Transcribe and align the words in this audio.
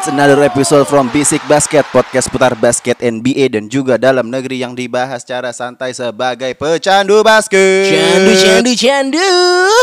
It's 0.00 0.08
another 0.08 0.40
episode 0.40 0.88
from 0.88 1.12
Basic 1.12 1.44
Basket, 1.44 1.84
podcast 1.92 2.32
putar 2.32 2.56
basket 2.56 2.96
NBA 3.04 3.52
dan 3.52 3.68
juga 3.68 4.00
dalam 4.00 4.32
negeri 4.32 4.64
yang 4.64 4.72
dibahas 4.72 5.20
secara 5.20 5.52
santai 5.52 5.92
sebagai 5.92 6.56
pecandu 6.56 7.20
basket. 7.20 7.92
Candu, 7.92 8.32
candu, 8.32 8.72
candu. 8.80 9.32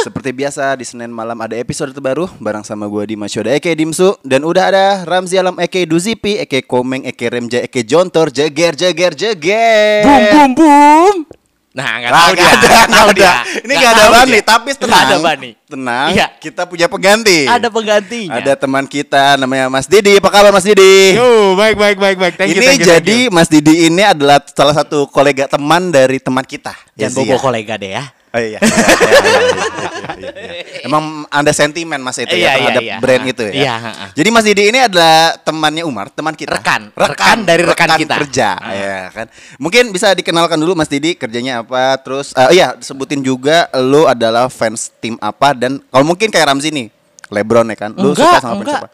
Seperti 0.10 0.34
biasa 0.34 0.74
di 0.74 0.90
Senin 0.90 1.14
malam 1.14 1.38
ada 1.38 1.54
episode 1.54 1.94
terbaru 1.94 2.26
bareng 2.42 2.66
sama 2.66 2.90
gue 2.90 3.14
Dimas 3.14 3.30
Yoda 3.30 3.54
Eke 3.54 3.70
Dimsu 3.78 4.18
dan 4.26 4.42
udah 4.42 4.74
ada 4.74 4.86
Ramzi 5.06 5.38
Alam 5.38 5.62
Eke 5.62 5.86
Duzipi, 5.86 6.42
Eke 6.42 6.66
Komeng, 6.66 7.06
Eke 7.06 7.30
Remja, 7.30 7.62
Eke 7.62 7.86
Jontor, 7.86 8.34
jeger 8.34 8.74
jeger 8.74 9.14
jeger. 9.14 10.02
Boom, 10.02 10.24
boom, 10.34 10.52
boom. 10.58 11.37
Nah, 11.78 11.94
nggak 11.94 12.10
Nah, 12.10 12.18
tahu 12.18 12.34
dia. 12.34 12.42
ada, 12.42 12.58
nggak 12.58 12.74
nggak 12.74 12.90
tahu 12.90 13.06
ada. 13.08 13.14
dia. 13.14 13.34
Ini 13.38 13.70
Nggak 13.70 13.78
nggak 13.78 13.94
ada 13.94 14.06
Bani, 14.10 14.32
dia. 14.34 14.42
tapi 14.44 14.70
tenang. 14.74 15.04
ada 15.06 15.18
Bani. 15.22 15.50
Tenang. 15.68 16.10
Iya. 16.10 16.28
Kita 16.36 16.62
punya 16.66 16.88
pengganti. 16.90 17.40
Ada 17.46 17.68
penggantinya. 17.70 18.34
Ada 18.34 18.52
teman 18.56 18.84
kita 18.84 19.24
namanya 19.38 19.66
Mas 19.68 19.86
Didi. 19.86 20.18
Apa 20.18 20.30
kabar 20.32 20.50
Mas 20.50 20.66
Didi? 20.66 21.14
Yo, 21.14 21.54
baik 21.54 21.78
baik 21.78 21.98
baik 21.98 22.18
baik. 22.18 22.34
Thank 22.34 22.50
you, 22.50 22.56
ini 22.56 22.66
thank 22.66 22.80
you, 22.80 22.88
thank 22.88 23.06
jadi 23.06 23.18
you. 23.22 23.30
Mas 23.30 23.46
Didi 23.48 23.74
ini 23.86 24.02
adalah 24.02 24.42
salah 24.48 24.74
satu 24.74 25.06
kolega 25.06 25.46
teman 25.46 25.94
dari 25.94 26.18
teman 26.18 26.42
kita. 26.42 26.74
Jangan 26.98 27.14
bobo 27.14 27.38
kolega 27.38 27.78
deh 27.78 27.94
ya. 27.94 28.10
Oh 28.38 28.44
iya. 28.44 28.62
Iya, 28.62 28.62
iya, 28.62 29.32
iya, 29.34 29.66
iya, 30.14 30.32
iya, 30.38 30.54
iya. 30.62 30.86
Emang 30.86 31.04
ada 31.28 31.50
sentimen 31.50 31.98
Mas 31.98 32.16
itu 32.16 32.30
ya 32.30 32.38
Iya, 32.38 32.38
iya, 32.38 32.54
terhadap 32.56 32.82
iya. 32.84 32.98
brand 33.02 33.24
itu 33.26 33.44
ya. 33.44 33.54
Iya. 33.54 33.76
Jadi 34.14 34.30
Mas 34.30 34.46
Didi 34.46 34.64
ini 34.68 34.80
adalah 34.80 35.18
temannya 35.38 35.84
Umar, 35.84 36.08
teman 36.10 36.32
kita. 36.32 36.54
Rekan. 36.54 36.94
Rekan 36.94 37.38
dari 37.42 37.64
rekan 37.66 37.90
kita. 37.98 38.16
kerja, 38.20 38.50
Ah. 38.56 38.72
ya 38.72 39.00
kan. 39.10 39.26
Mungkin 39.58 39.90
bisa 39.90 40.14
dikenalkan 40.14 40.56
dulu 40.56 40.74
Mas 40.74 40.88
Didi 40.88 41.14
kerjanya 41.14 41.60
apa, 41.60 41.98
terus 41.98 42.30
eh, 42.32 42.54
iya 42.54 42.78
sebutin 42.78 43.20
juga 43.20 43.66
lu 43.76 44.06
adalah 44.06 44.48
fans 44.48 44.94
tim 44.96 45.18
apa 45.18 45.52
dan 45.52 45.82
kalau 45.84 46.06
mungkin 46.06 46.30
kayak 46.30 46.48
Ramzi 46.48 46.70
nih, 46.70 46.88
LeBron 47.28 47.68
ya 47.68 47.78
kan. 47.80 47.92
Lu 47.92 48.14
Enggak, 48.14 48.22
suka 48.24 48.38
sama 48.40 48.62
enggak. 48.62 48.82
apa? 48.86 48.88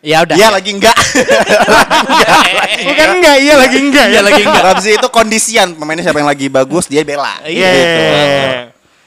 Ya 0.00 0.22
udah. 0.22 0.36
Iya 0.36 0.48
lagi 0.50 0.70
enggak. 0.70 0.92
Bukan 2.86 3.08
enggak, 3.16 3.36
iya 3.38 3.54
lagi 3.56 3.78
enggak. 3.80 4.06
Iya 4.06 4.20
lagi 4.22 4.42
enggak. 4.42 4.62
Ramzi 4.68 4.90
itu 4.94 5.08
kondisian 5.08 5.74
pemainnya 5.74 6.04
siapa 6.04 6.18
yang 6.18 6.28
lagi 6.28 6.46
bagus 6.46 6.86
dia 6.86 7.02
bela. 7.02 7.40
Iya, 7.42 7.48
Iya. 7.48 7.70
Gitu. 7.72 7.98
iya, 7.98 8.22
iya. 8.22 8.62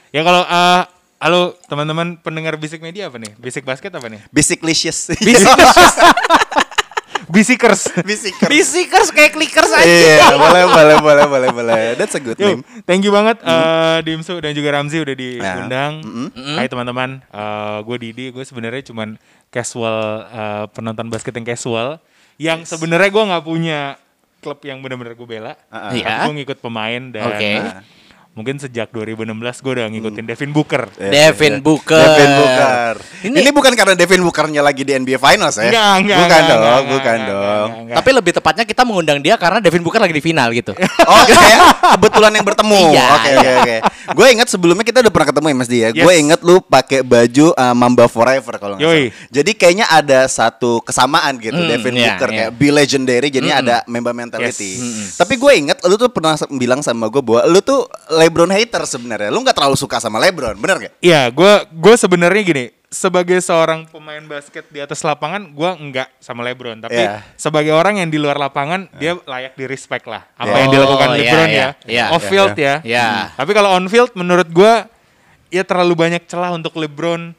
Ya 0.10 0.22
kalau 0.24 0.42
eh, 0.42 0.82
halo 1.20 1.42
teman-teman 1.66 2.18
pendengar 2.18 2.58
Basic 2.58 2.80
Media 2.80 3.08
apa 3.08 3.16
nih? 3.16 3.32
Basic 3.38 3.64
Basket 3.64 3.92
apa 3.92 4.08
nih? 4.08 4.20
Basiclicious. 4.30 5.14
Bisikers. 7.30 7.94
Bisikers. 8.02 8.50
Bisikers 8.50 9.10
kayak 9.14 9.38
clickers 9.38 9.70
aja. 9.70 9.86
Iya, 9.86 10.34
boleh, 10.34 10.66
boleh, 10.66 10.96
boleh, 10.98 11.26
boleh, 11.30 11.50
boleh. 11.54 11.82
That's 11.94 12.18
a 12.18 12.20
good 12.20 12.34
Yo, 12.36 12.58
name. 12.58 12.66
thank 12.90 13.06
you 13.06 13.14
banget 13.14 13.38
eh, 13.40 14.02
Dimsu 14.02 14.42
dan 14.42 14.50
juga 14.52 14.74
Ramzi 14.74 14.98
udah 14.98 15.14
diundang. 15.14 16.02
mm-mm. 16.02 16.58
Hai 16.58 16.66
teman-teman, 16.66 17.22
gue 17.86 17.98
Didi, 18.02 18.26
gue 18.34 18.42
sebenarnya 18.42 18.82
cuman 18.82 19.22
casual 19.50 20.26
eh, 20.30 20.66
penonton 20.72 21.10
basket 21.10 21.34
yang 21.36 21.48
casual, 21.48 21.98
yang 22.40 22.60
sebenarnya 22.64 23.10
gue 23.10 23.24
nggak 23.30 23.46
punya 23.46 23.80
klub 24.40 24.60
yang 24.64 24.80
benar-benar 24.80 25.14
gue 25.20 25.28
bela. 25.28 25.54
Ah, 25.68 25.90
ah. 25.90 25.92
Iya. 25.92 26.16
Gue 26.30 26.34
ngikut 26.42 26.60
pemain 26.64 27.04
dan 27.12 27.26
Oke. 27.28 27.52
eh, 27.60 27.82
mungkin 28.40 28.56
sejak 28.56 28.88
2016 28.90 29.36
gue 29.60 29.72
udah 29.76 29.86
ngikutin 29.92 30.24
Devin 30.24 30.52
Booker. 30.56 30.88
Devin 30.96 31.60
Booker. 31.60 32.00
Devin 32.00 32.32
Booker. 32.32 32.94
Ini, 33.28 33.36
Ini- 33.36 33.52
bukan 33.52 33.74
karena 33.76 33.94
Devin 33.94 34.24
Bookernya 34.24 34.64
lagi 34.64 34.88
di 34.88 34.96
NBA 34.96 35.20
Finals 35.20 35.60
ya? 35.60 35.68
Enggak, 35.68 35.92
enggak, 36.00 36.18
Bukan 36.18 36.40
enggak, 36.40 36.48
dong, 36.48 36.62
enggak, 36.64 36.80
bukan 36.88 37.18
enggak, 37.20 37.28
dong. 37.28 37.44
enggak, 37.44 37.80
enggak. 37.84 37.96
Tapi 38.00 38.10
lebih 38.16 38.32
tepatnya 38.32 38.64
kita 38.64 38.82
mengundang 38.88 39.20
dia 39.20 39.36
karena 39.36 39.60
Devin 39.60 39.84
Booker 39.84 40.00
lagi 40.00 40.16
di 40.16 40.24
final 40.24 40.48
gitu. 40.56 40.72
Oh, 41.04 41.22
kayak 41.28 41.60
kebetulan 42.00 42.32
yang 42.32 42.46
bertemu. 42.48 42.80
Iya, 42.90 43.08
Oke, 43.12 43.30
oke, 43.36 43.52
oke. 43.60 43.76
Gue 44.10 44.28
inget 44.32 44.48
sebelumnya 44.48 44.82
kita 44.82 45.04
udah 45.04 45.12
pernah 45.12 45.28
ketemu 45.28 45.46
ya 45.46 45.56
Mas 45.60 45.70
Dia. 45.70 45.88
Yes. 45.92 46.00
Gue 46.00 46.14
inget 46.16 46.40
lu 46.40 46.56
pakai 46.62 47.04
baju 47.04 47.46
uh, 47.52 47.76
Mamba 47.76 48.08
Forever 48.08 48.56
kalau 48.56 48.80
nggak 48.80 48.88
salah. 48.88 49.12
Jadi 49.30 49.52
kayaknya 49.54 49.86
ada 49.86 50.20
satu 50.26 50.80
kesamaan 50.80 51.36
gitu 51.38 51.52
Hmm, 51.52 51.68
Devin 51.68 51.94
iya, 51.94 52.16
Booker 52.16 52.30
iya. 52.32 52.38
kayak 52.40 52.52
be 52.56 52.70
legendary 52.72 53.28
jadinya 53.28 53.58
ada 53.60 53.76
member 53.86 54.14
mentality. 54.14 54.78
Yes. 54.78 54.82
Mm-mm. 54.82 55.06
Tapi 55.18 55.34
gue 55.36 55.52
inget 55.52 55.78
lu 55.84 55.96
tuh 55.96 56.08
pernah 56.08 56.38
bilang 56.52 56.80
sama 56.80 57.10
gue 57.10 57.20
bahwa 57.20 57.42
lu 57.46 57.60
tuh 57.60 57.84
LeBron 58.30 58.54
hater 58.54 58.86
sebenarnya. 58.86 59.34
Lu 59.34 59.42
nggak 59.42 59.58
terlalu 59.58 59.76
suka 59.76 59.98
sama 59.98 60.22
LeBron, 60.22 60.54
bener 60.62 60.78
gak? 60.88 60.94
Iya, 61.02 61.28
gue 61.34 61.54
gue 61.74 61.94
sebenarnya 61.98 62.42
gini, 62.46 62.66
sebagai 62.90 63.38
seorang 63.42 63.86
pemain 63.90 64.22
basket 64.26 64.66
di 64.70 64.82
atas 64.82 65.02
lapangan, 65.02 65.50
gue 65.50 65.70
enggak 65.78 66.10
sama 66.22 66.46
LeBron, 66.46 66.78
tapi 66.82 66.98
Iya. 66.98 67.22
sebagai 67.38 67.74
orang 67.74 68.02
yang 68.02 68.10
di 68.10 68.18
luar 68.18 68.38
lapangan, 68.38 68.90
dia 68.98 69.18
layak 69.26 69.54
di 69.58 69.66
respect 69.66 70.06
lah. 70.10 70.26
Apa 70.38 70.50
Iya. 70.54 70.62
yang 70.66 70.70
dilakukan 70.74 71.10
Oh, 71.10 71.16
LeBron 71.18 71.50
iya, 71.50 71.58
ya, 71.58 71.70
iya. 71.90 72.06
off 72.14 72.26
field 72.26 72.54
ya. 72.58 72.82
Iya. 72.86 73.34
Tapi 73.38 73.52
kalau 73.54 73.74
on 73.78 73.86
field, 73.90 74.14
menurut 74.18 74.50
gue, 74.50 74.74
ya 75.50 75.66
terlalu 75.66 75.94
banyak 75.98 76.26
celah 76.30 76.54
untuk 76.54 76.78
LeBron 76.78 77.34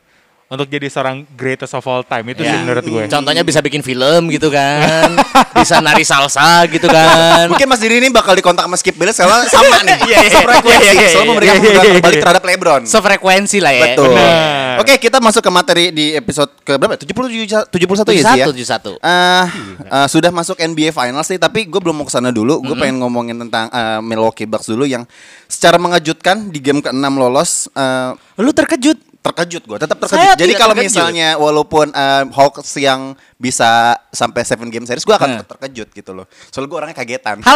untuk 0.51 0.67
jadi 0.67 0.91
seorang 0.91 1.23
greatest 1.39 1.79
of 1.79 1.87
all 1.87 2.03
time 2.03 2.27
itu 2.35 2.43
sih 2.43 2.51
Ya. 2.51 2.59
menurut 2.67 2.83
gue. 2.83 3.07
Contohnya 3.07 3.47
bisa 3.47 3.63
bikin 3.63 3.87
film 3.87 4.27
gitu 4.35 4.51
kan. 4.51 5.15
bisa 5.63 5.79
nari 5.79 6.03
salsa 6.03 6.67
gitu 6.67 6.91
kan. 6.91 7.47
Mungkin 7.47 7.71
Mas 7.71 7.79
Diri 7.79 8.03
ini 8.03 8.11
bakal 8.11 8.35
dikontak 8.35 8.67
sama 8.67 8.75
Skip 8.75 8.99
Bayless 8.99 9.23
soalnya 9.23 9.47
sama 9.47 9.79
nih. 9.87 9.95
Iya, 10.11 10.17
iya, 10.27 10.31
Sefrekuensi, 10.35 10.83
iya, 10.83 10.91
iya, 10.91 11.09
selalu 11.15 11.23
iya, 11.23 11.31
memberikan 11.31 11.55
iya, 11.55 11.63
keunggulan 11.63 11.85
iya, 11.87 11.95
terbalik 11.95 12.17
iya. 12.19 12.23
terhadap 12.27 12.43
LeBron. 12.43 12.83
Sefrekuensi 12.83 13.59
lah 13.63 13.73
ya. 13.79 13.85
Betul. 13.95 14.11
Benar. 14.11 14.77
Oke, 14.83 14.95
kita 14.99 15.19
masuk 15.23 15.43
ke 15.45 15.51
materi 15.55 15.85
di 15.95 16.05
episode 16.19 16.51
ke 16.67 16.73
berapa? 16.75 16.99
70 16.99 17.71
71 17.71 18.11
ya 18.11 18.23
sih 18.27 18.41
ya? 18.43 18.47
71. 18.51 18.99
Eh, 18.99 19.45
eh, 19.87 20.07
sudah 20.11 20.35
masuk 20.35 20.59
NBA 20.59 20.91
Finals 20.91 21.31
sih, 21.31 21.39
tapi 21.39 21.71
gue 21.71 21.79
belum 21.79 22.03
mau 22.03 22.07
ke 22.09 22.11
sana 22.11 22.35
dulu. 22.35 22.59
Gue 22.59 22.75
pengen 22.75 22.99
ngomongin 22.99 23.39
tentang 23.39 23.71
eh, 23.71 24.03
Milwaukee 24.03 24.51
Bucks 24.51 24.67
dulu 24.67 24.83
yang 24.83 25.07
secara 25.47 25.79
mengejutkan 25.79 26.51
di 26.51 26.59
game 26.59 26.83
ke-6 26.83 27.07
lolos. 27.15 27.71
eh, 27.71 28.19
Lu 28.43 28.51
terkejut. 28.51 29.10
Terkejut 29.21 29.63
gue, 29.63 29.77
tetap 29.79 29.97
Saya 30.01 30.09
terkejut. 30.33 30.37
Jadi 30.37 30.49
tidak 30.49 30.61
kalau 30.61 30.75
terkejut. 30.75 30.89
misalnya 30.91 31.29
walaupun 31.37 31.87
eh, 31.89 32.25
Hawks 32.31 32.73
yang 32.75 33.01
bisa 33.37 33.71
sampai 34.09 34.41
7 34.43 34.57
game 34.67 34.85
series, 34.85 35.03
gue 35.03 35.13
akan 35.13 35.29
Nah. 35.29 35.37
tetap 35.39 35.49
terkejut 35.55 35.89
gitu 35.91 36.11
loh. 36.13 36.25
Soalnya 36.49 36.69
gue 36.69 36.79
orangnya 36.79 36.97
kagetan. 36.97 37.39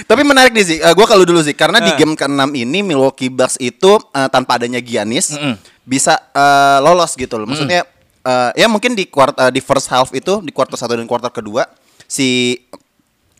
Tapi 0.00 0.22
menarik 0.22 0.50
nih 0.50 0.64
sih, 0.64 0.78
gue 0.80 1.06
kalau 1.06 1.22
dulu 1.22 1.38
sih, 1.40 1.54
karena 1.54 1.78
di 1.78 1.94
Eh. 1.94 1.96
game 1.96 2.14
ke-6 2.14 2.42
ini 2.56 2.82
Milwaukee 2.82 3.30
Bucks 3.30 3.54
itu 3.58 3.98
eh, 4.10 4.28
tanpa 4.28 4.58
adanya 4.58 4.78
Giannis 4.78 5.30
Mm-mm. 5.32 5.54
bisa 5.84 6.18
eh, 6.30 6.78
lolos 6.80 7.14
gitu 7.14 7.34
loh. 7.34 7.46
Maksudnya 7.46 7.86
eh, 8.20 8.50
ya 8.56 8.66
mungkin 8.66 8.94
di 8.94 9.06
quart 9.06 9.36
eh, 9.36 9.50
di 9.50 9.60
first 9.60 9.86
half 9.86 10.10
itu 10.10 10.42
di 10.42 10.50
quarter 10.50 10.74
satu 10.74 10.94
dan 10.94 11.06
quarter 11.06 11.30
kedua 11.30 11.66
si 12.04 12.58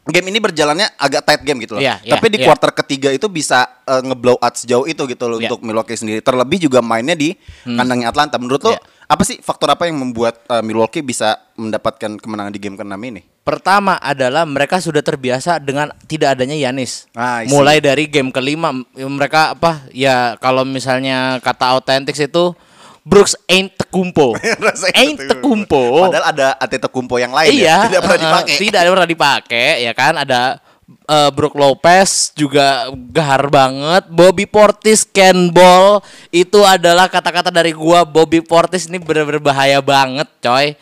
game 0.08 0.32
ini 0.32 0.38
berjalannya 0.40 0.96
agak 0.96 1.22
tight 1.28 1.42
game 1.44 1.60
gitu 1.60 1.76
loh. 1.76 1.82
Iya, 1.84 2.00
iya, 2.00 2.16
Tapi 2.16 2.26
di 2.32 2.38
iya. 2.40 2.46
quarter 2.48 2.72
ketiga 2.72 3.12
itu 3.12 3.28
bisa 3.28 3.68
eh, 3.84 4.00
ngeblow 4.00 4.40
out 4.40 4.54
sejauh 4.56 4.88
itu 4.88 5.02
gitu 5.04 5.24
loh 5.28 5.36
Iya. 5.36 5.52
untuk 5.52 5.60
Milwaukee 5.60 5.98
sendiri. 5.98 6.24
Terlebih 6.24 6.70
juga 6.70 6.80
mainnya 6.80 7.12
di 7.12 7.36
kandangnya 7.64 8.08
Atlanta. 8.08 8.40
Menurut 8.40 8.62
lo 8.64 8.72
Iya. 8.74 8.80
apa 9.10 9.22
sih 9.26 9.42
faktor 9.42 9.68
apa 9.68 9.84
yang 9.84 10.00
membuat 10.00 10.40
eh, 10.48 10.62
Milwaukee 10.64 11.04
bisa 11.04 11.36
mendapatkan 11.60 12.16
kemenangan 12.16 12.52
di 12.54 12.60
game 12.62 12.76
ke-6 12.80 12.96
ini? 12.96 13.22
Pertama 13.40 13.96
adalah 13.96 14.44
mereka 14.44 14.78
sudah 14.84 15.00
terbiasa 15.00 15.56
dengan 15.58 15.88
tidak 16.04 16.36
adanya 16.38 16.54
Yanis. 16.54 17.08
Ah. 17.16 17.40
Mulai 17.48 17.80
dari 17.80 18.04
game 18.06 18.28
kelima 18.30 18.70
mereka 18.94 19.56
apa 19.56 19.84
ya 19.90 20.36
kalau 20.36 20.62
misalnya 20.68 21.40
kata 21.40 21.72
authentic 21.76 22.14
itu 22.16 22.52
Brooks 23.00 23.32
ain't 23.48 23.72
tekumpo. 23.90 24.38
Ain't 24.94 25.18
gitu. 25.18 25.30
tekumpo. 25.34 26.06
Padahal 26.06 26.26
ada 26.30 26.48
Antetokounmpo 26.62 27.18
yang 27.18 27.34
lain 27.34 27.50
iya, 27.50 27.66
ya, 27.66 27.76
tidak 27.90 28.00
pernah 28.06 28.20
dipakai. 28.22 28.54
Tidak 28.54 28.80
pernah 28.86 29.10
dipakai 29.10 29.68
ya 29.82 29.92
kan 29.92 30.14
ada 30.22 30.40
eh, 30.86 31.30
Brook 31.34 31.58
Lopez 31.58 32.30
juga 32.38 32.86
gahar 33.10 33.50
banget. 33.50 34.06
Bobby 34.06 34.46
Portis 34.46 35.02
Ken 35.02 35.50
Ball 35.50 35.98
itu 36.30 36.62
adalah 36.62 37.10
kata-kata 37.10 37.50
dari 37.50 37.74
gua 37.74 38.06
Bobby 38.06 38.38
Portis 38.38 38.86
ini 38.86 39.02
benar-benar 39.02 39.42
bahaya 39.42 39.82
banget, 39.82 40.30
coy. 40.38 40.78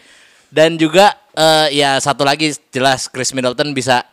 Dan 0.53 0.77
juga 0.77 1.17
eh, 1.33 1.81
ya 1.81 1.97
satu 1.97 2.29
lagi 2.29 2.53
jelas 2.69 3.09
Chris 3.09 3.33
Middleton 3.33 3.73
bisa 3.73 4.05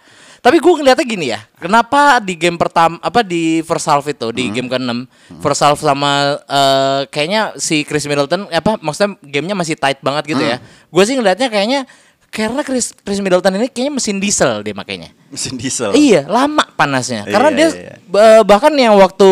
tapi 0.45 0.61
gue 0.61 0.73
ngeliatnya 0.77 1.01
gini 1.01 1.33
ya, 1.33 1.41
kenapa 1.57 2.21
di 2.21 2.37
game 2.37 2.53
pertama 2.53 3.01
apa 3.01 3.25
di 3.25 3.65
first 3.65 3.89
half 3.89 4.05
itu 4.05 4.29
di 4.29 4.53
game 4.53 4.69
ke-6 4.69 5.09
first 5.41 5.65
half 5.65 5.81
sama 5.81 6.37
eh, 6.45 7.01
kayaknya 7.09 7.57
si 7.57 7.81
Chris 7.81 8.05
Middleton 8.05 8.45
apa 8.53 8.77
maksudnya 8.77 9.17
gamenya 9.25 9.57
masih 9.57 9.73
tight 9.73 9.97
banget 10.05 10.29
gitu 10.29 10.45
ya. 10.45 10.61
Gue 10.93 11.01
sih 11.01 11.17
ngeliatnya 11.17 11.49
kayaknya 11.49 11.89
karena 12.29 12.61
Chris, 12.61 12.93
Chris 12.93 13.17
Middleton 13.17 13.57
ini 13.57 13.71
kayaknya 13.71 13.93
mesin 13.95 14.21
diesel 14.21 14.61
dia 14.61 14.75
makainya. 14.75 15.09
Mesin 15.31 15.57
diesel. 15.57 15.95
Iya, 15.97 16.29
lama 16.29 16.67
panasnya. 16.77 17.25
Karena 17.25 17.49
Iya, 17.49 17.57
dia 17.57 17.67
iya, 17.73 17.73
iya. 17.79 17.93
ba- 18.05 18.43
bahkan 18.45 18.69
yang 18.75 18.93
waktu 18.99 19.25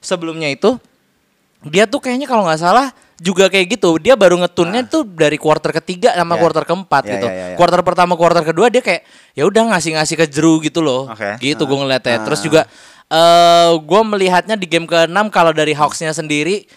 sebelumnya 0.00 0.48
itu 0.48 0.80
dia 1.66 1.84
tuh 1.84 1.98
kayaknya 1.98 2.24
kalau 2.24 2.46
nggak 2.48 2.62
salah 2.62 2.94
juga 3.18 3.50
kayak 3.50 3.78
gitu. 3.78 3.98
Dia 3.98 4.14
baru 4.14 4.38
ngetunnya 4.38 4.86
tuh 4.86 5.02
dari 5.02 5.34
quarter 5.36 5.74
ketiga 5.82 6.14
sama 6.14 6.38
Ya. 6.38 6.40
quarter 6.40 6.62
keempat 6.64 7.02
Ya, 7.04 7.12
gitu. 7.18 7.26
ya, 7.26 7.34
ya, 7.34 7.46
ya. 7.52 7.56
Quarter 7.58 7.80
pertama, 7.82 8.14
quarter 8.14 8.42
kedua 8.46 8.70
dia 8.70 8.78
kayak 8.78 9.02
ya 9.34 9.42
udah 9.44 9.74
ngasih-ngasih 9.74 10.14
ke 10.14 10.26
Jeru 10.30 10.62
gitu 10.62 10.78
loh. 10.80 11.10
Oke. 11.10 11.34
Gitu 11.42 11.58
gue 11.62 11.78
ngeliatnya. 11.78 12.22
Ah. 12.22 12.24
Terus 12.26 12.40
juga 12.40 12.62
eh 13.08 13.70
gue 13.74 14.02
melihatnya 14.04 14.54
di 14.54 14.68
game 14.68 14.84
ke-6 14.84 15.18
kalau 15.32 15.50
dari 15.50 15.72
Hawks-nya 15.74 16.12
sendiri 16.12 16.68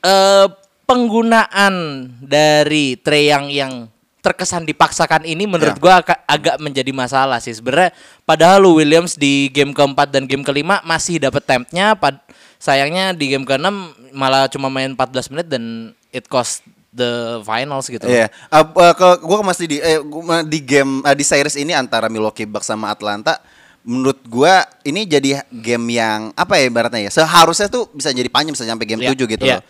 eh 0.00 0.46
penggunaan 0.88 1.74
dari 2.18 2.96
Trey 2.96 3.28
yang 3.28 3.52
yang 3.52 3.72
terkesan 4.18 4.66
dipaksakan 4.66 5.22
ini 5.22 5.46
menurut 5.46 5.76
Ya. 5.76 5.80
gua 5.80 5.94
agak, 6.02 6.18
agak 6.26 6.56
menjadi 6.58 6.90
masalah 6.90 7.38
sih 7.38 7.54
sebenarnya 7.54 7.94
padahal 8.26 8.66
Lou 8.66 8.80
Williams 8.80 9.14
di 9.14 9.46
game 9.48 9.70
keempat 9.70 10.10
dan 10.10 10.26
game 10.26 10.42
kelima 10.42 10.82
masih 10.82 11.22
dapat 11.22 11.44
tempnya 11.46 11.94
pad 11.94 12.18
sayangnya 12.58 13.10
di 13.12 13.30
game 13.30 13.42
keenam 13.42 13.90
malah 14.10 14.46
cuma 14.46 14.66
main 14.66 14.92
14 14.92 15.30
menit 15.30 15.46
dan 15.46 15.64
it 16.10 16.26
cost 16.26 16.60
the 16.90 17.38
finals 17.42 17.86
gitu 17.86 18.02
Iya, 18.04 18.26
Uh, 18.48 18.66
uh, 18.74 18.92
ke 18.92 19.22
gua 19.22 19.40
masih 19.42 19.66
di 19.66 19.76
eh, 19.78 20.00
gua 20.00 20.42
di 20.42 20.58
game 20.58 21.00
uh, 21.00 21.12
di 21.12 21.22
series 21.22 21.54
ini 21.54 21.70
antara 21.70 22.08
Milwaukee 22.08 22.44
Bucks 22.44 22.66
sama 22.66 22.90
Atlanta 22.90 23.38
menurut 23.80 24.18
gua 24.24 24.66
ini 24.82 25.04
jadi 25.04 25.46
game 25.48 25.94
yang 25.94 26.34
apa 26.34 26.58
ya 26.58 26.66
ibaratnya 26.66 27.06
ya 27.06 27.12
seharusnya 27.14 27.68
tuh 27.68 27.86
bisa 27.88 28.10
jadi 28.10 28.26
panjang 28.26 28.52
bisa 28.52 28.66
sampai 28.66 28.84
game 28.84 29.00
Iya, 29.00 29.14
7 29.14 29.24
gitu 29.28 29.44
iya. 29.44 29.56
loh. 29.58 29.64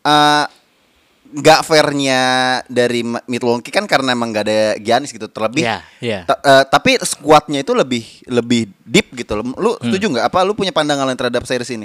Uh, 0.00 0.44
nggak 1.28 1.60
fairnya 1.60 2.20
dari 2.64 3.04
Milwaukee 3.04 3.68
kan 3.68 3.84
karena 3.84 4.16
emang 4.16 4.32
nggak 4.32 4.44
ada 4.48 4.60
Giannis 4.80 5.12
gitu 5.12 5.28
terlebih 5.28 5.60
iya. 6.00 6.24
Ta- 6.24 6.40
uh, 6.40 6.64
tapi 6.64 6.96
squadnya 7.04 7.60
itu 7.60 7.76
lebih 7.76 8.24
lebih 8.24 8.72
deep 8.80 9.12
gitu 9.12 9.36
loh 9.36 9.44
lu 9.52 9.70
Hmm. 9.76 9.92
setuju 9.92 10.08
nggak 10.08 10.26
apa 10.32 10.40
lu 10.40 10.56
punya 10.56 10.72
pandangan 10.72 11.04
lain 11.04 11.20
terhadap 11.20 11.44
series 11.44 11.68
ini 11.68 11.84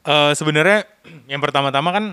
Eh, 0.00 0.32
sebenarnya 0.32 0.88
yang 1.26 1.38
pertama-tama 1.38 1.90
kan 1.90 2.04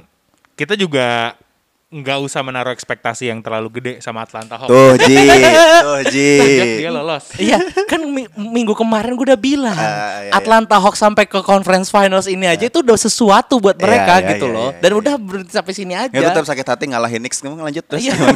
kita 0.53 0.73
juga 0.73 1.39
nggak 1.87 2.19
usah 2.19 2.43
menaruh 2.43 2.67
ekspektasi 2.69 3.31
yang 3.31 3.39
terlalu 3.39 3.79
gede 3.79 3.93
sama 4.01 4.19
Atlanta 4.19 4.59
Hawks. 4.59 4.67
tuh 4.67 4.99
Ji 5.01 5.15
tuh 5.87 6.01
Ji 6.05 6.31
dia 6.77 6.91
lolos. 6.91 7.31
Iya, 7.37 7.55
kan 7.87 8.03
mi- 8.03 8.27
minggu 8.35 8.75
kemarin 8.75 9.15
gue 9.15 9.23
udah 9.23 9.39
bilang 9.39 9.71
Ah, 9.71 9.87
iya, 10.19 10.27
iya. 10.27 10.31
Atlanta 10.35 10.75
Hawks 10.75 10.99
sampai 10.99 11.23
ke 11.23 11.39
conference 11.39 11.87
finals 11.87 12.27
ini 12.27 12.43
aja 12.43 12.67
itu 12.67 12.83
udah 12.83 12.99
sesuatu 12.99 13.55
buat 13.57 13.73
Iya, 13.73 13.83
mereka 13.87 14.13
iya, 14.19 14.27
gitu 14.29 14.45
iya, 14.45 14.55
loh. 14.59 14.69
iya, 14.69 14.79
Dan 14.79 14.91
iya. 14.91 14.99
udah 14.99 15.13
berhenti 15.15 15.51
sampai 15.55 15.73
sini 15.73 15.93
aja. 15.95 16.11
ya 16.11 16.27
tetap 16.27 16.43
sakit 16.43 16.65
hati 16.65 16.83
ngalahin 16.91 17.23
Knicks 17.23 17.39
ngomong 17.39 17.63
lanjut 17.63 17.83
terus 17.85 18.03
Iya. 18.03 18.15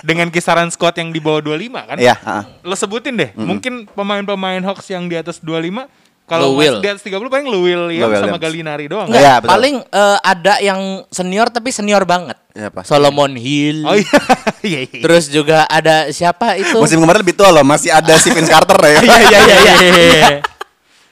Dengan 0.00 0.26
kisaran 0.26 0.66
squad 0.68 0.96
yang 0.96 1.12
di 1.12 1.20
bawah 1.20 1.44
25 1.46 1.70
kan. 1.86 1.96
Iya, 1.96 2.16
ha. 2.18 2.48
Lo 2.60 2.72
sebutin 2.72 3.14
deh, 3.14 3.30
mungkin 3.36 3.86
pemain-pemain 3.86 4.58
Hawks 4.64 4.88
yang 4.88 5.06
di 5.06 5.14
atas 5.14 5.38
25 5.38 5.86
kalau 6.30 6.54
Will. 6.54 6.78
di 6.78 6.86
atas 6.86 7.02
30 7.02 7.18
paling 7.26 7.46
Williams 7.50 7.90
Lou 7.90 8.06
sama 8.14 8.38
Williams. 8.38 8.38
Gallinari 8.38 8.86
doang. 8.86 9.10
Enggak, 9.10 9.18
Iya, 9.18 9.34
betul. 9.42 9.50
paling 9.50 9.74
eh, 9.82 10.18
ada 10.22 10.54
yang 10.62 10.80
senior 11.10 11.46
tapi 11.50 11.74
senior 11.74 12.06
banget. 12.06 12.38
Iya, 12.54 12.70
pasti. 12.70 12.94
Solomon 12.94 13.34
Hill. 13.34 13.82
Oh 13.82 13.98
iya. 13.98 14.18
Iya, 14.60 14.80
iya. 14.86 15.00
Terus 15.02 15.24
juga 15.26 15.64
ada 15.66 16.12
siapa 16.12 16.54
itu? 16.54 16.78
Musim 16.78 17.00
kemarin 17.00 17.24
lebih 17.24 17.34
tua 17.34 17.50
loh, 17.50 17.64
masih 17.64 17.90
ada 17.90 18.14
si 18.16 18.30
Vince 18.30 18.46
Carter 18.46 18.78
ya. 18.78 19.00
Iya 19.08 19.18
iya 19.26 19.38
iya 19.42 19.74
iya. 19.90 20.36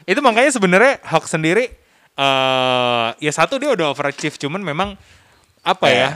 Itu 0.04 0.22
makanya 0.22 0.54
sebenarnya 0.54 1.02
Hawks 1.02 1.32
sendiri 1.32 1.68
eh 2.14 3.08
ya 3.18 3.30
satu 3.30 3.56
dia 3.56 3.70
udah 3.70 3.94
overachieve 3.94 4.34
cuman 4.36 4.58
memang 4.58 4.98
apa 5.68 5.86
ya 5.86 6.08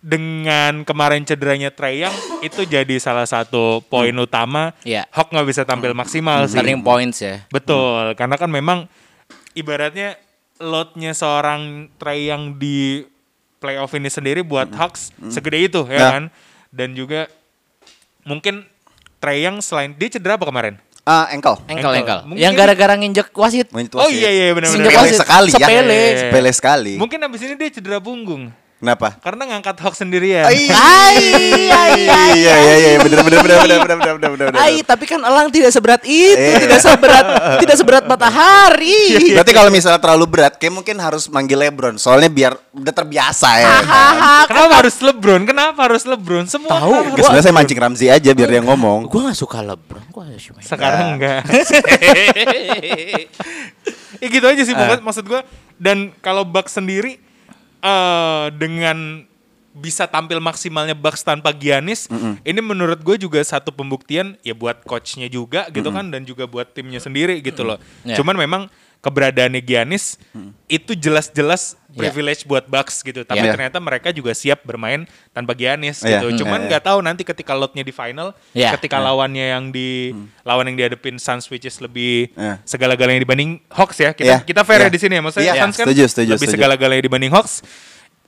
dengan 0.00 0.82
kemarin 0.82 1.22
cederanya 1.22 1.70
Trey 1.70 2.02
Young 2.02 2.14
itu 2.46 2.64
jadi 2.64 2.96
salah 2.98 3.24
satu 3.24 3.78
poin 3.84 4.10
utama 4.12 4.74
Iya. 4.82 5.06
Hawk 5.08 5.30
nggak 5.30 5.46
bisa 5.46 5.62
tampil 5.62 5.92
maksimal 5.92 6.44
sih. 6.44 6.58
Turning 6.58 6.82
points 6.82 7.18
ya. 7.18 7.46
Betul, 7.48 8.14
karena 8.14 8.34
kan 8.34 8.48
memang 8.48 8.90
ibaratnya 9.52 10.18
loadnya 10.58 11.12
seorang 11.12 11.90
Trey 11.94 12.26
Young 12.26 12.56
di 12.56 13.06
playoff 13.56 13.94
ini 13.94 14.08
sendiri 14.08 14.42
buat 14.42 14.66
Hawks 14.72 15.14
segede 15.28 15.58
itu 15.64 15.86
ya 15.86 15.94
Ya. 15.94 16.08
kan. 16.10 16.24
Dan 16.68 16.92
juga 16.92 17.30
mungkin 18.22 18.66
Trey 19.16 19.42
Young 19.42 19.60
selain 19.60 19.94
dia 19.94 20.10
cedera 20.10 20.34
apa 20.34 20.42
kemarin? 20.44 20.74
Ah, 21.02 21.26
ankle. 21.28 21.58
Engkel 21.66 21.82
Ankle. 21.82 21.94
engkel. 21.98 22.18
Mungkin- 22.24 22.42
Yang 22.42 22.54
gara-gara 22.56 22.94
nginjek 22.94 23.28
wasit. 23.32 23.66
Itu 23.68 23.98
Oh 23.98 24.06
wasit. 24.06 24.18
iya 24.18 24.30
iya 24.30 24.44
benar-benar. 24.50 24.70
Singgah 24.72 24.90
Sepele 24.92 25.02
wasit. 25.04 25.18
sekali 25.18 25.48
ya. 25.48 25.58
Sepele. 25.58 26.02
Sepele 26.14 26.50
sekali. 26.54 26.94
Mungkin 26.94 27.18
abis 27.20 27.40
ini 27.42 27.54
dia 27.54 27.70
cedera 27.72 27.98
punggung. 27.98 28.54
Kenapa? 28.82 29.14
Karena 29.22 29.46
ngangkat 29.46 29.78
Hawks 29.78 30.02
sendirian. 30.02 30.42
Iya 30.50 30.90
iya 31.14 31.82
iya 32.34 32.54
iya 32.58 32.98
benar 32.98 33.22
benar 33.22 33.38
benar 33.46 33.58
benar 33.62 33.78
benar 33.78 33.78
benar 33.78 34.14
benar 34.18 34.30
benar. 34.50 34.58
Ai, 34.58 34.82
tapi 34.82 35.06
kan 35.06 35.22
elang 35.22 35.54
tidak 35.54 35.70
seberat 35.70 36.02
itu, 36.02 36.34
Iya. 36.34 36.66
tidak 36.66 36.82
seberat 36.82 37.26
tidak 37.62 37.76
seberat 37.78 38.04
matahari. 38.10 39.22
Berarti 39.38 39.54
kalau 39.54 39.70
misalnya 39.70 40.02
terlalu 40.02 40.26
berat, 40.26 40.58
kayak 40.58 40.74
mungkin 40.74 40.98
harus 40.98 41.30
manggil 41.30 41.62
LeBron. 41.62 41.94
Soalnya 41.94 42.26
biar 42.26 42.58
udah 42.74 42.90
terbiasa 42.90 43.48
ya. 43.62 43.70
kan? 43.86 44.50
Kenapa 44.50 44.74
harus 44.82 44.98
LeBron? 44.98 45.42
Kenapa 45.46 45.78
harus 45.86 46.02
LeBron? 46.02 46.50
Semua 46.50 46.74
Tahu, 46.74 46.90
harus 46.90 47.22
Sebenarnya 47.22 47.44
saya 47.46 47.54
mancing 47.54 47.78
Ramzi 47.78 48.10
aja 48.10 48.30
biar 48.34 48.50
dia 48.50 48.66
ngomong. 48.66 49.06
Gue 49.06 49.30
gak 49.30 49.38
suka 49.38 49.62
LeBron, 49.62 50.10
gue 50.10 50.22
gak 50.26 50.42
suka. 50.42 50.58
Sekarang 50.58 51.22
enggak. 51.22 51.46
ya 54.18 54.26
gitu 54.26 54.42
aja 54.42 54.62
sih 54.66 54.74
pokoknya 54.74 55.06
maksud 55.06 55.22
gua. 55.30 55.46
Dan 55.78 56.10
kalau 56.18 56.42
Bucks 56.42 56.74
sendiri 56.74 57.21
eh 57.82 58.46
dengan 58.56 59.26
bisa 59.72 60.04
tampil 60.04 60.36
maksimalnya 60.36 60.92
Bucks 60.92 61.24
tanpa 61.24 61.48
Giannis, 61.50 62.04
ini 62.44 62.60
menurut 62.60 63.00
gue 63.00 63.16
juga 63.16 63.40
satu 63.40 63.72
pembuktian 63.72 64.36
ya 64.44 64.52
buat 64.52 64.84
coachnya 64.84 65.32
juga 65.32 65.66
gitu 65.72 65.88
kan 65.88 66.12
dan 66.12 66.28
juga 66.28 66.44
buat 66.44 66.68
timnya 66.70 67.00
sendiri 67.00 67.40
gitu 67.40 67.64
loh. 67.64 67.80
Ya. 68.04 68.14
Cuman 68.20 68.36
memang 68.36 68.62
keberadaannya 69.02 69.58
Giannis 69.60 70.14
itu 70.70 70.94
jelas-jelas 70.94 71.74
privilege 71.92 72.46
buat 72.46 72.64
Bucks 72.64 73.02
gitu. 73.02 73.20
Tapi 73.20 73.42
Ya. 73.42 73.52
ternyata 73.52 73.76
mereka 73.76 74.14
juga 74.14 74.32
siap 74.32 74.62
bermain 74.62 75.04
tanpa 75.34 75.52
Giannis 75.52 76.00
Iya. 76.00 76.22
gitu. 76.22 76.32
Hmm. 76.32 76.38
Cuman 76.40 76.60
Iya, 76.64 76.66
nggak 76.70 76.82
tahu 76.86 76.98
nanti 77.02 77.22
ketika 77.26 77.52
lotnya 77.52 77.82
di 77.82 77.90
final, 77.90 78.32
Iya. 78.54 78.72
ketika 78.78 78.96
lawannya 78.96 79.44
yang 79.52 79.64
di 79.68 80.14
lawan 80.40 80.70
yang 80.70 80.78
dihadapin 80.78 81.18
Suns 81.18 81.50
which 81.50 81.66
is 81.66 81.76
lebih 81.82 82.30
Iya. 82.32 82.62
segala-galanya 82.64 83.20
dibanding 83.20 83.60
Hawks 83.68 83.98
ya. 83.98 84.14
Kita 84.14 84.24
Iya. 84.24 84.38
kita 84.40 84.62
fair 84.62 84.80
ya 84.80 84.88
Iya. 84.88 84.94
di 84.94 85.00
sini 85.02 85.14
ya. 85.18 85.22
Maksudnya 85.26 85.52
Iya. 85.52 85.62
Suns 85.66 85.76
kan 85.76 85.86
Setuju, 85.90 86.04
setuju, 86.08 86.30
lebih 86.38 86.48
segala-galanya 86.48 87.02
dibanding 87.02 87.32
Hawks. 87.34 87.60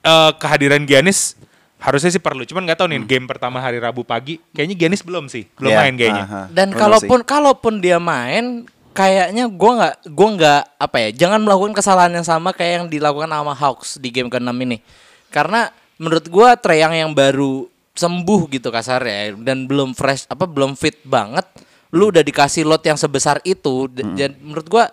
Eh, 0.05 0.31
kehadiran 0.37 0.83
Giannis 0.85 1.33
harusnya 1.81 2.13
sih 2.13 2.21
perlu. 2.21 2.45
Cuman 2.45 2.67
nggak 2.69 2.77
tahu 2.77 2.91
nih 2.93 3.01
game 3.07 3.25
pertama 3.25 3.57
hari 3.57 3.81
Rabu 3.81 4.05
pagi 4.05 4.37
kayaknya 4.53 4.75
Giannis 4.77 5.01
belum 5.01 5.25
sih. 5.25 5.49
Belum 5.57 5.73
Iya, 5.73 5.79
main 5.81 5.93
kayaknya. 5.97 6.23
aha. 6.27 6.41
Dan 6.53 6.69
kalaupun 6.69 7.25
kalaupun 7.25 7.81
dia 7.81 7.97
main, 7.97 8.69
kayaknya 8.95 9.51
gue 9.51 9.71
nggak 9.75 9.95
gue 10.07 10.29
nggak 10.39 10.61
apa 10.79 10.97
ya, 11.03 11.09
jangan 11.27 11.43
melakukan 11.43 11.75
kesalahan 11.75 12.15
yang 12.15 12.23
sama 12.23 12.55
kayak 12.55 12.71
yang 12.79 12.85
dilakukan 12.87 13.27
sama 13.27 13.51
Hawks 13.51 13.99
di 13.99 14.09
game 14.09 14.31
ke-6 14.31 14.55
ini. 14.63 14.79
Karena 15.27 15.67
menurut 15.99 16.25
gue 16.25 16.47
Trey 16.63 16.79
Young 16.79 16.95
yang 16.95 17.11
baru 17.11 17.67
sembuh 17.95 18.51
gitu 18.51 18.71
kasarnya 18.71 19.35
dan 19.39 19.67
belum 19.67 19.95
fresh 19.95 20.31
apa 20.31 20.47
belum 20.47 20.79
fit 20.79 21.03
banget, 21.03 21.43
lu 21.91 22.11
udah 22.11 22.23
dikasih 22.23 22.63
lot 22.63 22.83
yang 22.87 22.95
sebesar 22.95 23.43
itu 23.43 23.91
d- 23.91 24.15
dan 24.15 24.31
menurut 24.39 24.67
gue 24.67 24.83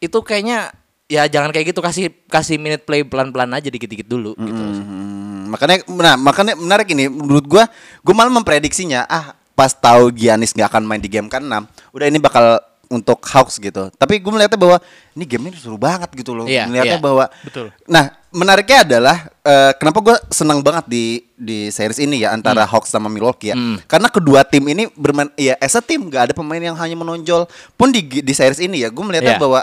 itu 0.00 0.18
kayaknya 0.24 0.72
ya 1.10 1.26
jangan 1.26 1.50
kayak 1.50 1.74
gitu 1.74 1.80
kasih 1.82 2.06
kasih 2.30 2.56
minute 2.56 2.86
play 2.86 3.02
pelan-pelan 3.02 3.50
aja 3.50 3.66
dikit-dikit 3.66 4.06
dulu 4.06 4.38
gitu. 4.38 4.62
Hmm, 4.62 5.50
makanya 5.50 5.82
nah, 5.90 6.14
makanya 6.14 6.54
menarik 6.54 6.86
ini 6.94 7.10
menurut 7.10 7.44
gua 7.50 7.66
gua 8.06 8.14
malah 8.14 8.30
memprediksinya 8.30 9.10
ah 9.10 9.34
pas 9.58 9.74
tahu 9.74 10.14
Giannis 10.14 10.54
nggak 10.54 10.70
akan 10.70 10.86
main 10.86 11.02
di 11.02 11.10
game 11.10 11.26
ke-6 11.26 11.50
udah 11.90 12.06
ini 12.06 12.22
bakal 12.22 12.62
untuk 12.90 13.22
Hawks 13.22 13.56
gitu 13.56 13.86
tapi 13.94 14.18
gue 14.18 14.28
melihatnya 14.28 14.58
bahwa 14.58 14.76
ini 15.14 15.24
game 15.24 15.46
ini 15.46 15.56
seru 15.56 15.78
banget 15.78 16.10
gitu 16.10 16.34
loh 16.34 16.44
Iya, 16.44 16.66
melihatnya 16.66 16.98
iya. 16.98 17.02
bahwa 17.02 17.24
Betul. 17.46 17.70
nah 17.86 18.10
menariknya 18.30 18.82
adalah 18.82 19.16
eh, 19.40 19.72
kenapa 19.78 19.98
gue 20.02 20.16
senang 20.28 20.58
banget 20.58 20.90
di 20.90 21.04
di 21.32 21.70
series 21.70 22.02
ini 22.02 22.26
ya 22.26 22.34
antara 22.34 22.66
Hawks 22.66 22.90
sama 22.90 23.06
Milwaukee 23.06 23.50
ya 23.50 23.56
karena 23.86 24.10
kedua 24.10 24.42
tim 24.42 24.66
ini 24.66 24.90
bermain 24.92 25.30
ya 25.34 25.54
as 25.56 25.72
a 25.72 25.80
tim 25.80 26.02
nggak 26.04 26.30
ada 26.30 26.34
pemain 26.34 26.58
yang 26.58 26.74
hanya 26.74 26.98
menonjol 26.98 27.46
pun 27.74 27.88
di 27.88 28.02
di 28.02 28.32
series 28.34 28.58
ini 28.58 28.82
ya 28.82 28.90
gue 28.90 29.04
melihatnya 29.06 29.38
Iya. 29.38 29.42
bahwa 29.42 29.60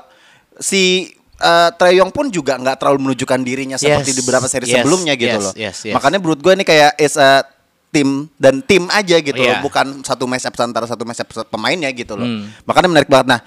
si 0.58 1.12
eh, 1.38 1.70
Trae 1.76 2.00
Young 2.00 2.10
pun 2.10 2.32
juga 2.32 2.56
nggak 2.56 2.80
terlalu 2.80 3.12
menunjukkan 3.12 3.40
dirinya 3.44 3.78
seperti 3.78 4.10
Yes, 4.10 4.18
di 4.18 4.22
beberapa 4.24 4.48
seri 4.48 4.66
yes, 4.66 4.82
sebelumnya 4.82 5.14
gitu 5.14 5.38
yes, 5.38 5.44
loh. 5.44 5.54
yes, 5.54 5.78
yes. 5.86 5.94
Makanya 5.94 6.18
menurut 6.18 6.40
gue 6.40 6.54
ini 6.56 6.64
kayak 6.64 6.96
is 6.98 7.14
a 7.14 7.44
tim 7.88 8.27
dan 8.36 8.60
tim 8.62 8.86
aja 8.89 9.17
gitu 9.17 9.36
Iya. 9.36 9.58
loh, 9.58 9.65
bukan 9.65 10.03
satu 10.03 10.27
matchup 10.27 10.53
antara 10.60 10.86
satu 10.86 11.03
matchup 11.03 11.27
pemainnya 11.48 11.88
gitu 11.91 12.13
loh. 12.13 12.27
Hmm. 12.27 12.51
Makanya 12.63 12.89
menarik 12.91 13.10
banget. 13.10 13.27
Nah, 13.32 13.39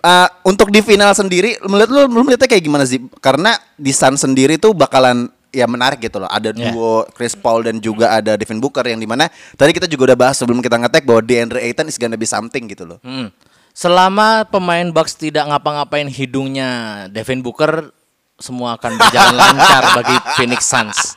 eh, 0.00 0.28
untuk 0.42 0.68
di 0.68 0.80
final 0.80 1.14
sendiri, 1.14 1.56
melihat 1.64 1.90
lu, 1.90 2.00
lu 2.06 2.20
melihatnya 2.22 2.46
kayak 2.46 2.62
gimana 2.62 2.84
sih? 2.84 2.98
Karena 3.18 3.54
di 3.74 3.94
Sun 3.94 4.14
sendiri 4.14 4.58
tuh 4.58 4.74
bakalan 4.74 5.30
ya 5.48 5.64
menarik 5.64 6.02
gitu 6.02 6.18
loh. 6.18 6.26
Ada 6.26 6.50
Iya. 6.50 6.74
duo 6.74 7.06
Chris 7.14 7.32
Paul 7.32 7.62
dan 7.62 7.78
juga 7.78 8.10
ada 8.10 8.34
Devin 8.34 8.58
Booker 8.58 8.82
yang 8.84 8.98
di 8.98 9.06
mana 9.06 9.30
tadi 9.54 9.70
kita 9.70 9.86
juga 9.86 10.10
udah 10.10 10.18
bahas 10.18 10.36
sebelum 10.36 10.58
kita 10.58 10.74
ngetek 10.76 11.06
bahwa 11.06 11.22
DeAndre 11.22 11.62
Ayton 11.62 11.86
is 11.86 11.94
gonna 11.94 12.18
be 12.18 12.26
something 12.26 12.66
gitu 12.66 12.82
loh. 12.84 12.98
Hmm. 13.00 13.30
Selama 13.70 14.42
pemain 14.44 14.86
Bucks 14.86 15.14
tidak 15.14 15.46
ngapa-ngapain 15.46 16.06
hidungnya 16.06 16.70
Devin 17.08 17.42
Booker, 17.42 17.90
semua 18.34 18.74
akan 18.74 18.98
berjalan 18.98 19.34
lancar 19.40 19.82
bagi 19.94 20.14
Phoenix 20.34 20.66
Suns. 20.66 21.14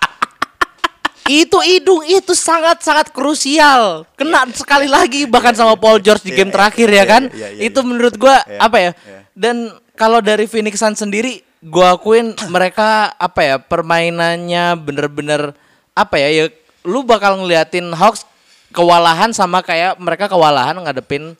Itu 1.28 1.58
hidung 1.64 2.04
itu 2.08 2.34
sangat 2.34 2.82
sangat 2.82 3.12
krusial. 3.12 4.08
Kena 4.16 4.48
sekali 4.56 4.88
lagi 4.88 5.28
bahkan 5.28 5.54
sama 5.54 5.76
Paul 5.76 6.00
George 6.00 6.26
di 6.26 6.32
game 6.34 6.52
terakhir 6.52 6.88
ya 6.88 7.06
kan. 7.06 7.24
iya, 7.32 7.54
iya, 7.54 7.68
itu 7.68 7.80
menurut 7.84 8.16
gua 8.16 8.42
apa 8.58 8.78
ya? 8.80 8.92
Dan 9.38 9.70
kalau 9.94 10.24
dari 10.24 10.48
Phoenix 10.50 10.80
Suns 10.80 11.00
sendiri 11.00 11.44
gua 11.62 12.00
akuin 12.00 12.34
mereka 12.48 13.12
apa 13.18 13.40
ya 13.44 13.56
permainannya 13.60 14.78
bener-bener 14.80 15.52
apa 15.92 16.16
ya 16.22 16.30
ya 16.30 16.46
lu 16.86 17.04
bakal 17.04 17.42
ngeliatin 17.44 17.92
Hawks 17.92 18.24
kewalahan 18.72 19.34
sama 19.34 19.60
kayak 19.66 19.98
mereka 19.98 20.30
kewalahan 20.32 20.78
ngadepin 20.80 21.36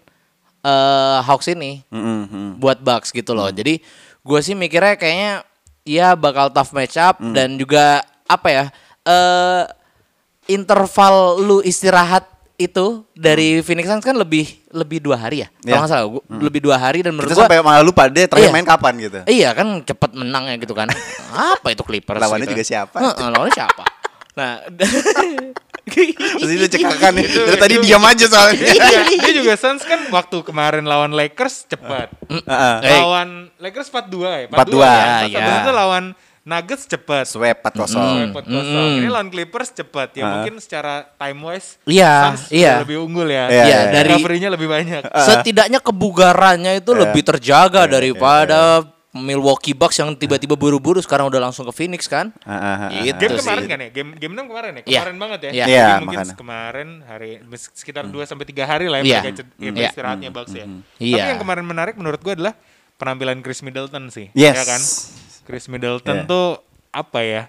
eh 0.66 1.20
Hawks 1.24 1.48
ini 1.48 1.86
Mm-mm, 1.94 2.20
mm. 2.28 2.52
buat 2.60 2.82
Bucks 2.82 3.14
gitu 3.14 3.32
loh. 3.38 3.48
Jadi 3.48 3.80
gue 4.28 4.40
sih 4.44 4.58
mikirnya 4.58 5.00
kayaknya 5.00 5.32
ya 5.88 6.18
bakal 6.20 6.52
tough 6.52 6.76
match 6.76 7.00
up 7.00 7.16
Mm. 7.24 7.32
dan 7.32 7.50
juga 7.56 8.04
apa 8.28 8.48
ya 8.52 8.66
eh 9.08 9.64
interval 10.48 11.16
lu 11.40 11.60
istirahat 11.62 12.26
itu 12.58 13.06
dari 13.14 13.62
Phoenix 13.62 13.86
Suns 13.86 14.02
kan 14.02 14.18
lebih 14.18 14.50
lebih 14.74 14.98
dua 14.98 15.14
hari 15.14 15.46
ya. 15.46 15.48
Iya. 15.62 15.70
kalau 15.70 15.78
nggak 15.78 15.92
salah 15.94 16.08
gua, 16.10 16.22
lebih 16.42 16.58
dua 16.60 16.78
hari 16.82 17.06
dan 17.06 17.14
menurut 17.14 17.30
Kita 17.30 17.38
gua 17.38 17.46
sampai 17.46 17.62
malah 17.62 17.84
lupa 17.86 18.10
dia 18.10 18.26
terakhir 18.26 18.50
Iya. 18.50 18.56
main 18.58 18.66
kapan 18.66 18.94
gitu. 18.98 19.20
iya 19.30 19.50
kan 19.54 19.68
cepet 19.86 20.12
menang 20.18 20.50
ya 20.50 20.56
gitu 20.58 20.74
kan 20.74 20.90
apa 21.54 21.68
itu 21.70 21.86
Clippers 21.86 22.18
Lawannya 22.18 22.50
gitu. 22.50 22.58
juga 22.58 22.64
siapa? 22.66 22.98
Heeh, 22.98 23.28
lawannya 23.30 23.54
siapa 23.54 23.84
nah 24.34 24.62
Terus 25.88 26.52
itu 26.60 26.68
cekakan 26.68 27.16
nih. 27.16 27.26
Dari 27.26 27.58
tadi 27.58 27.76
diam 27.80 28.04
aja 28.04 28.26
soalnya. 28.28 28.60
Iya, 28.60 29.00
dia 29.08 29.32
juga 29.32 29.56
Suns 29.56 29.88
kan 29.88 30.04
waktu 30.12 30.44
kemarin 30.44 30.84
lawan 30.84 31.16
Lakers 31.16 31.64
cepat. 31.64 32.12
Heeh. 32.28 32.76
Eh, 32.84 33.00
Lawan 33.00 33.48
Lakers 33.56 33.88
4-2 33.88 34.28
ya? 34.28 34.46
4-2, 34.52 34.84
ya. 34.84 35.32
Iya. 35.32 35.64
itu 35.64 35.72
lawan 35.72 36.12
Nuggets 36.48 36.88
cepat. 36.88 37.28
Sweep 37.28 37.60
4-0. 37.60 38.32
Cepat 38.32 38.44
kosong. 38.48 38.88
Ini 38.98 39.08
lawan 39.08 39.28
Clippers 39.28 39.70
cepat 39.70 40.16
ya. 40.16 40.24
Mungkin 40.24 40.64
secara 40.64 41.04
time 41.14 41.40
wise 41.44 41.76
Iya, 41.84 42.32
Suns 42.32 42.48
iya. 42.48 42.80
lebih 42.80 43.04
unggul 43.04 43.28
ya. 43.28 43.52
Iya, 43.52 43.64
iya, 43.68 43.80
dari- 43.92 44.16
Recovery-nya 44.16 44.50
lebih 44.50 44.72
banyak. 44.72 45.04
setidaknya 45.12 45.84
kebugarannya 45.84 46.80
itu 46.80 46.96
lebih 46.96 47.20
terjaga 47.22 47.84
daripada 47.86 48.80
Milwaukee 49.12 49.74
Bucks 49.74 49.98
yang 49.98 50.14
tiba-tiba 50.14 50.54
buru-buru 50.54 51.02
sekarang 51.02 51.26
udah 51.26 51.42
langsung 51.42 51.66
ke 51.66 51.74
Phoenix 51.74 52.06
kan. 52.06 52.30
Ah, 52.42 52.54
ah, 52.54 52.76
ah. 52.86 52.90
Gitu 52.94 53.18
Game 53.18 53.34
sih. 53.34 53.42
kemarin 53.42 53.64
kan 53.66 53.78
ya? 53.82 53.90
Game 53.90 54.10
game 54.14 54.34
6 54.34 54.46
kemarin 54.46 54.72
ya? 54.72 54.82
Iya. 54.86 55.00
Kemarin 55.02 55.18
banget 55.18 55.40
ya. 55.40 55.50
Jadi 55.50 55.68
Iya, 55.68 55.88
mungkin 55.98 56.06
makanya. 56.22 56.36
kemarin 56.38 56.88
hari 57.04 57.32
sekitar 57.74 58.04
2 58.06 58.24
sampai 58.24 58.46
3 58.46 58.64
hari 58.64 58.86
lah 58.86 59.02
ya 59.02 59.04
Iya. 59.04 59.20
mereka 59.26 59.44
Iya. 59.58 59.90
istirahatnya 59.90 60.30
Bucks 60.30 60.54
ya. 60.54 60.66
Iya. 60.96 61.16
Tapi 61.18 61.28
yang 61.34 61.42
kemarin 61.42 61.66
menarik 61.66 61.96
menurut 61.98 62.22
gue 62.22 62.34
adalah 62.36 62.54
penampilan 62.96 63.42
Chris 63.42 63.60
Middleton 63.60 64.08
sih. 64.08 64.30
Yes. 64.32 64.54
Ya 64.54 64.64
kan? 64.64 64.82
Chris 65.48 65.72
Middleton 65.72 66.18
Iya. 66.22 66.28
tuh 66.28 66.60
apa 66.92 67.24
ya? 67.24 67.44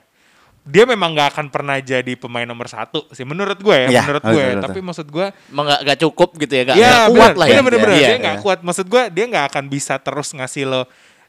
Dia 0.62 0.84
memang 0.84 1.16
nggak 1.16 1.32
akan 1.32 1.46
pernah 1.48 1.80
jadi 1.80 2.12
pemain 2.14 2.44
nomor 2.44 2.68
satu 2.68 3.08
sih 3.10 3.24
menurut 3.24 3.56
gue 3.58 3.72
ya, 3.74 3.88
Iya, 3.88 4.00
menurut 4.04 4.22
betul, 4.22 4.34
gue. 4.36 4.38
ya. 4.38 4.48
betul. 4.52 4.64
Tapi 4.68 4.78
maksud 4.84 5.06
gue, 5.08 5.26
Emang 5.48 5.64
gak, 5.66 5.80
gak 5.82 5.98
cukup 6.04 6.28
gitu 6.36 6.52
ya, 6.54 6.62
gak, 6.62 6.76
ya 6.76 6.86
gak 6.86 7.08
kuat 7.10 7.34
lah 7.34 7.46
ya. 7.48 7.50
bener, 7.50 7.64
bener, 7.66 7.78
bener. 7.82 7.90
Iya, 7.90 7.98
dia 7.98 8.06
iya. 8.06 8.16
nggak 8.22 8.36
kuat. 8.44 8.58
Maksud 8.62 8.86
gue 8.86 9.02
dia 9.10 9.24
nggak 9.26 9.46
akan 9.50 9.64
bisa 9.66 9.94
terus 9.98 10.28
ngasih 10.30 10.64
lo 10.68 10.82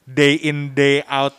day 0.03 0.38
in 0.43 0.75
day 0.75 1.01
out 1.07 1.33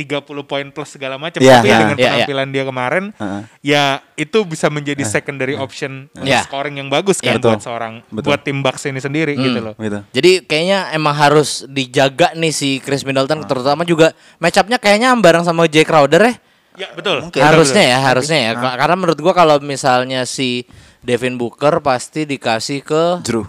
30 0.00 0.24
poin 0.42 0.66
plus 0.70 0.88
segala 0.88 1.14
macam. 1.14 1.36
Iya, 1.36 1.60
Tapi 1.60 1.68
iya, 1.68 1.76
dengan 1.76 1.92
iya, 1.92 2.00
iya. 2.00 2.10
penampilan 2.24 2.48
dia 2.48 2.64
kemarin, 2.64 3.04
Heeh. 3.12 3.42
ya 3.60 3.82
itu 4.14 4.38
bisa 4.42 4.66
menjadi 4.66 5.04
secondary 5.04 5.54
option 5.54 6.08
Iya. 6.16 6.48
scoring 6.48 6.80
yang 6.80 6.88
bagus 6.88 7.20
kan 7.20 7.36
Iya, 7.36 7.36
betul. 7.36 7.50
buat 7.52 7.62
seorang 7.62 7.92
Betul. 8.06 8.26
buat 8.26 8.40
tim 8.40 8.58
Bucks 8.60 8.82
ini 8.84 8.98
sendiri 8.98 9.36
gitu 9.36 9.60
loh. 9.60 9.74
Gitu. 9.76 9.98
Jadi 10.10 10.30
kayaknya 10.42 10.88
emang 10.90 11.12
harus 11.12 11.66
dijaga 11.66 12.32
nih 12.32 12.50
si 12.50 12.80
Chris 12.80 13.04
Middleton 13.04 13.44
terutama 13.44 13.84
juga 13.84 14.10
match 14.36 14.56
up-nya 14.56 14.76
kayaknya 14.76 15.12
bareng 15.14 15.44
sama 15.44 15.68
Jay 15.68 15.84
Crowder 15.84 16.24
ya. 16.24 16.34
Ya 16.78 16.88
betul. 16.90 17.20
Mungkin. 17.20 17.42
harusnya 17.42 17.82
ya, 17.82 17.98
harusnya 18.00 18.38
ya. 18.40 18.50
Ka- 18.54 18.78
Karena 18.78 18.96
menurut 18.96 19.18
gua 19.18 19.34
kalau 19.34 19.58
misalnya 19.58 20.24
si 20.24 20.64
Devin 21.00 21.34
Booker 21.34 21.80
pasti 21.80 22.24
dikasih 22.24 22.80
ke 22.80 23.02
Drew. 23.20 23.44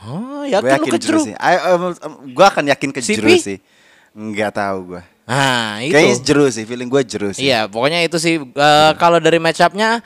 Oh, 0.00 0.42
yakin 0.42 0.64
lu 0.64 0.72
yakin 0.74 0.90
ke 0.90 0.98
Drew 0.98 1.12
Drew. 1.14 1.24
sih. 1.28 1.34
I- 1.36 1.62
um, 1.70 1.92
um, 1.92 2.12
gue 2.26 2.40
akan 2.42 2.64
yakin 2.66 2.90
ke 2.90 3.00
CP? 3.00 3.16
Drew 3.16 3.36
sih. 3.36 3.58
Enggak 4.10 4.56
tahu 4.56 4.96
gue. 4.96 5.02
Nah, 5.30 5.78
itu. 5.78 5.94
Kayaknya 5.94 6.16
Drew 6.26 6.50
sih, 6.50 6.66
feeling 6.66 6.90
gue 6.90 7.02
Drew 7.06 7.30
sih. 7.30 7.46
Iya, 7.46 7.70
pokoknya 7.70 8.02
itu 8.02 8.18
sih 8.18 8.42
eh, 8.42 8.92
kalau 8.98 9.22
dari 9.22 9.38
match 9.38 9.62
up-nya 9.62 10.02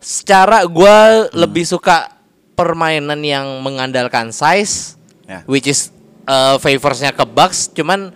secara 0.00 0.64
gua 0.64 1.28
lebih 1.32 1.64
suka 1.64 2.08
permainan 2.56 3.20
yang 3.20 3.60
mengandalkan 3.60 4.32
size 4.32 4.96
Ya. 5.24 5.40
which 5.44 5.64
is 5.64 5.88
eh, 6.24 6.56
favorsnya 6.56 7.12
ke 7.12 7.24
Bucks, 7.24 7.68
cuman 7.72 8.12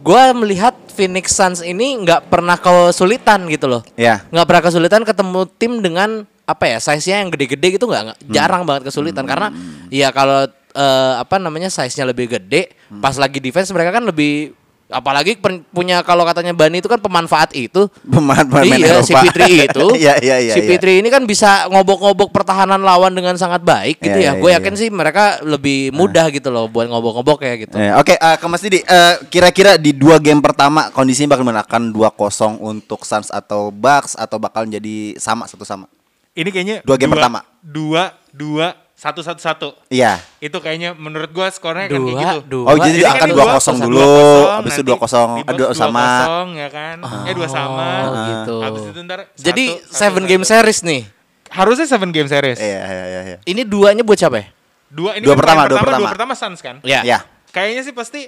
gua 0.00 0.32
melihat 0.32 0.76
Phoenix 0.92 1.32
Suns 1.32 1.60
ini 1.60 1.96
nggak 2.00 2.28
pernah 2.28 2.56
kesulitan 2.56 3.44
gitu 3.48 3.68
loh. 3.68 3.82
Ya. 3.96 4.24
Nggak 4.32 4.46
pernah 4.48 4.62
kesulitan 4.64 5.02
ketemu 5.04 5.40
tim 5.56 5.80
dengan 5.80 6.24
apa 6.46 6.64
ya 6.64 6.78
size-nya 6.78 7.26
yang 7.26 7.28
gede-gede 7.28 7.74
gitu 7.74 7.90
nggak 7.90 8.02
nggak- 8.06 8.20
jarang 8.30 8.62
banget 8.62 8.86
kesulitan 8.86 9.26
karena 9.26 9.50
ya 9.90 10.14
kalau 10.14 10.46
eh, 10.72 11.14
apa 11.18 11.36
namanya 11.42 11.66
size-nya 11.68 12.06
lebih 12.06 12.30
gede 12.38 12.70
pas 13.00 13.18
lagi 13.18 13.42
defense 13.42 13.74
mereka 13.74 13.98
kan 13.98 14.06
lebih 14.06 14.54
apalagi 14.86 15.34
pen- 15.34 15.66
punya 15.74 15.98
kalau 16.00 16.22
katanya 16.22 16.54
Bani 16.54 16.78
itu 16.78 16.86
kan 16.86 17.02
pemanfaat 17.02 17.50
itu 17.58 17.90
Pemain-pemain 18.06 18.78
iya, 18.78 19.02
si 19.02 19.10
Eropa. 19.10 19.22
Fitri 19.26 19.50
itu. 19.66 19.86
Iya, 19.98 20.14
iya, 20.22 20.36
iya. 20.38 20.54
Si 20.54 20.60
iya. 20.62 20.68
Fitri 20.70 21.02
ini 21.02 21.08
kan 21.10 21.26
bisa 21.26 21.66
ngobok-ngobok 21.66 22.30
pertahanan 22.30 22.78
lawan 22.78 23.10
dengan 23.10 23.34
sangat 23.34 23.66
baik 23.66 23.98
gitu 23.98 24.14
Iya, 24.14 24.30
ya. 24.30 24.32
iya, 24.36 24.40
Gue 24.40 24.50
iya, 24.54 24.58
yakin 24.62 24.74
iya. 24.74 24.80
sih 24.80 24.88
mereka 24.88 25.42
lebih 25.42 25.90
mudah 25.90 26.30
gitu 26.30 26.48
loh 26.48 26.70
buat 26.70 26.86
ngobok-ngobok 26.86 27.38
ya 27.42 27.54
gitu. 27.58 27.74
Eh, 27.74 27.92
Oke, 27.98 28.14
eh, 28.14 28.36
ke 28.38 28.46
Mas 28.46 28.62
Didi, 28.62 28.80
eh, 28.80 29.14
kira-kira 29.26 29.74
di 29.74 29.90
dua 29.90 30.22
game 30.22 30.38
pertama 30.38 30.88
kondisinya 30.90 31.34
bakal 31.34 31.44
menangkan 31.44 31.82
2-0 31.90 32.62
untuk 32.62 33.02
Suns 33.02 33.28
atau 33.28 33.74
Bucks 33.74 34.14
atau 34.14 34.38
bakal 34.38 34.64
jadi 34.64 35.18
sama 35.18 35.50
satu 35.50 35.66
sama? 35.66 35.90
Ini 36.30 36.52
kayaknya 36.52 36.76
Dua 36.84 36.94
game 36.94 37.10
pertama. 37.10 37.42
Dua, 37.58 38.14
dua, 38.30 38.76
satu, 38.96 39.20
satu, 39.20 39.36
satu. 39.38 39.68
Iya. 39.86 40.16
Itu 40.38 40.56
kayaknya 40.56 40.92
menurut 40.92 41.28
gua 41.28 41.46
skornya 41.48 41.84
kan 41.84 41.94
kayak 41.94 42.00
Dua, 42.00 42.16
gitu. 42.18 42.38
dua. 42.48 42.66
Oh, 42.66 42.76
jadi 42.76 42.96
Jadi 42.96 43.04
akan 43.06 43.20
kan 43.20 43.28
2-0 43.28 43.36
dua- 43.36 43.84
dulu, 43.84 44.00
2-0, 44.00 44.56
habis 44.56 44.72
itu 44.72 44.80
nanti 44.80 44.90
2-0, 44.90 45.28
di 45.36 45.42
aduh 45.46 45.66
box 45.66 45.76
sama. 45.76 46.06
2-0 46.08 46.48
ya 46.56 46.68
kan. 46.70 46.96
eh 47.22 47.34
dua 47.36 47.48
sama. 47.48 47.86
Oh, 47.86 48.14
gitu. 48.24 48.54
Habis 48.58 48.82
itu 48.86 48.98
ntar 49.02 49.20
Jadi 49.34 49.64
satu, 49.70 49.92
seven 49.92 50.22
satu, 50.24 50.30
game 50.30 50.42
satu. 50.42 50.52
series 50.56 50.78
nih. 50.82 51.02
Harusnya 51.46 51.86
seven 51.86 52.10
game 52.10 52.26
series. 52.26 52.58
Iya, 52.58 52.80
iya, 52.82 53.04
iya, 53.06 53.20
iya. 53.26 53.36
Ini 53.42 53.62
duanya 53.62 54.00
buat 54.00 54.16
siapa 54.16 54.36
ya? 54.38 54.46
Dua 54.86 55.12
ini 55.14 55.22
Dua 55.22 55.32
kan 55.32 55.38
pertama, 55.38 55.56
main 55.58 55.66
dua 55.66 55.76
pertama, 55.76 55.84
pertama. 55.86 56.00
dua 56.00 56.10
pertama 56.10 56.32
Suns 56.34 56.60
kan. 56.60 56.76
Ya. 56.80 57.00
Iya. 57.02 57.18
Kayaknya 57.50 57.82
sih 57.82 57.92
pasti 57.92 58.20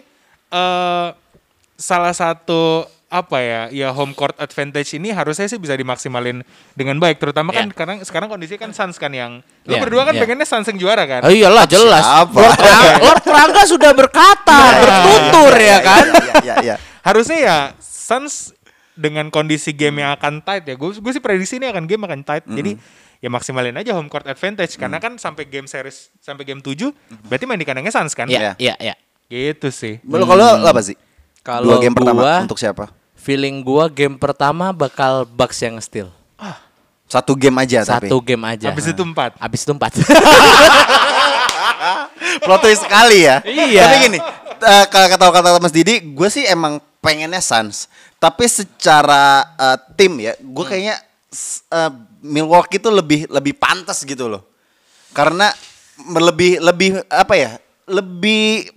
eh 0.48 1.08
salah 1.74 2.12
satu 2.12 2.84
apa 3.08 3.40
ya 3.40 3.60
ya 3.68 3.88
home 3.88 4.12
court 4.12 4.36
advantage 4.36 4.92
ini 4.92 5.08
harusnya 5.08 5.44
sih 5.44 5.56
bisa 5.56 5.72
dimaksimalin 5.72 6.44
dengan 6.72 6.96
baik 6.96 7.16
terutama 7.16 7.50
kan 7.50 7.64
Iya. 7.64 7.72
karena 7.72 7.94
sekarang 8.00 8.28
kondisi 8.28 8.54
kan 8.54 8.68
Suns 8.70 8.94
kan 8.94 9.08
yang 9.08 9.40
lu 9.64 9.72
Iya, 9.72 9.80
berdua 9.80 10.04
kan 10.04 10.12
iya. 10.12 10.20
pengennya 10.20 10.44
Suns 10.44 10.68
yang 10.68 10.76
juara 10.78 11.04
kan 11.04 11.24
Oh 11.24 11.32
iyalah 11.32 11.64
jelas. 11.64 12.04
Siapa? 12.04 12.36
Lord, 12.36 12.52
Prangga, 12.54 12.92
Lord 13.00 13.22
Prangga 13.22 13.62
sudah 13.64 13.90
berkata, 13.92 14.58
bertutur 14.78 15.52
ya 15.56 15.78
kan. 15.80 16.04
Iya, 16.04 16.32
iya, 16.38 16.54
iya. 16.62 16.76
harusnya 17.00 17.38
ya 17.38 17.56
Suns 17.80 18.52
dengan 18.92 19.28
kondisi 19.28 19.72
game 19.72 20.02
yang 20.02 20.12
akan 20.12 20.42
tight 20.42 20.64
ya 20.64 20.74
gue 20.74 20.90
gue 20.92 21.12
sih 21.14 21.22
prediksi 21.22 21.56
ini 21.56 21.66
akan 21.66 21.86
game 21.86 22.02
akan 22.02 22.20
tight 22.20 22.44
jadi 22.44 22.76
ya 23.18 23.28
maksimalin 23.28 23.72
aja 23.72 23.94
home 23.94 24.06
court 24.06 24.26
advantage 24.26 24.74
karena 24.74 24.98
kan 24.98 25.14
sampai 25.14 25.46
game 25.46 25.64
series 25.64 26.12
sampai 26.18 26.42
game 26.42 26.58
7 26.58 26.92
berarti 27.24 27.44
main 27.44 27.56
di 27.56 27.64
kandangnya 27.64 27.88
Suns 27.90 28.12
kan 28.12 28.26
Iya, 28.26 28.52
iya, 28.58 28.74
iya. 28.76 28.94
gitu 29.28 29.70
sih 29.70 29.96
kalau 30.04 30.60
apa 30.60 30.82
sih? 30.82 30.98
Kalau 31.38 31.64
dua 31.64 31.76
game 31.78 31.94
pertama 31.94 32.20
gua- 32.20 32.42
untuk 32.42 32.58
siapa? 32.58 32.90
Feeling 33.28 33.60
gua 33.60 33.92
game 33.92 34.16
pertama 34.16 34.72
bakal 34.72 35.28
Bucks 35.28 35.60
yang 35.60 35.76
steal. 35.84 36.08
Satu 37.04 37.36
game 37.36 37.60
aja 37.60 37.84
tapi. 37.84 38.08
Satu 38.08 38.24
game 38.24 38.40
aja. 38.48 38.72
habis 38.72 38.88
itu 38.88 39.02
empat 39.04 39.36
Habis 39.36 39.68
itu 39.68 39.72
empat. 39.76 39.92
Plot 42.44 42.60
twist 42.64 42.88
sekali 42.88 43.28
ya. 43.28 43.44
Iya. 43.44 43.84
Tapi 43.84 43.96
gini, 44.08 44.18
eh, 44.64 44.84
kalau 44.88 45.06
kata-kata 45.12 45.60
Mas 45.60 45.76
Didi, 45.76 46.00
gue 46.00 46.28
sih 46.32 46.48
emang 46.48 46.80
pengennya 47.04 47.44
Suns. 47.44 47.84
Tapi 48.16 48.48
secara 48.48 49.44
eh, 49.60 49.76
tim 49.96 50.24
ya, 50.24 50.32
gue 50.40 50.64
Hmm. 50.64 50.72
kayaknya 50.72 50.96
eh, 51.68 51.90
Milwaukee 52.24 52.80
itu 52.80 52.88
lebih 52.88 53.28
lebih 53.28 53.52
pantas 53.60 54.08
gitu 54.08 54.24
loh. 54.24 54.40
Karena 55.12 55.52
lebih 56.00 56.64
lebih 56.64 57.04
apa 57.12 57.36
ya? 57.36 57.60
Lebih 57.84 58.72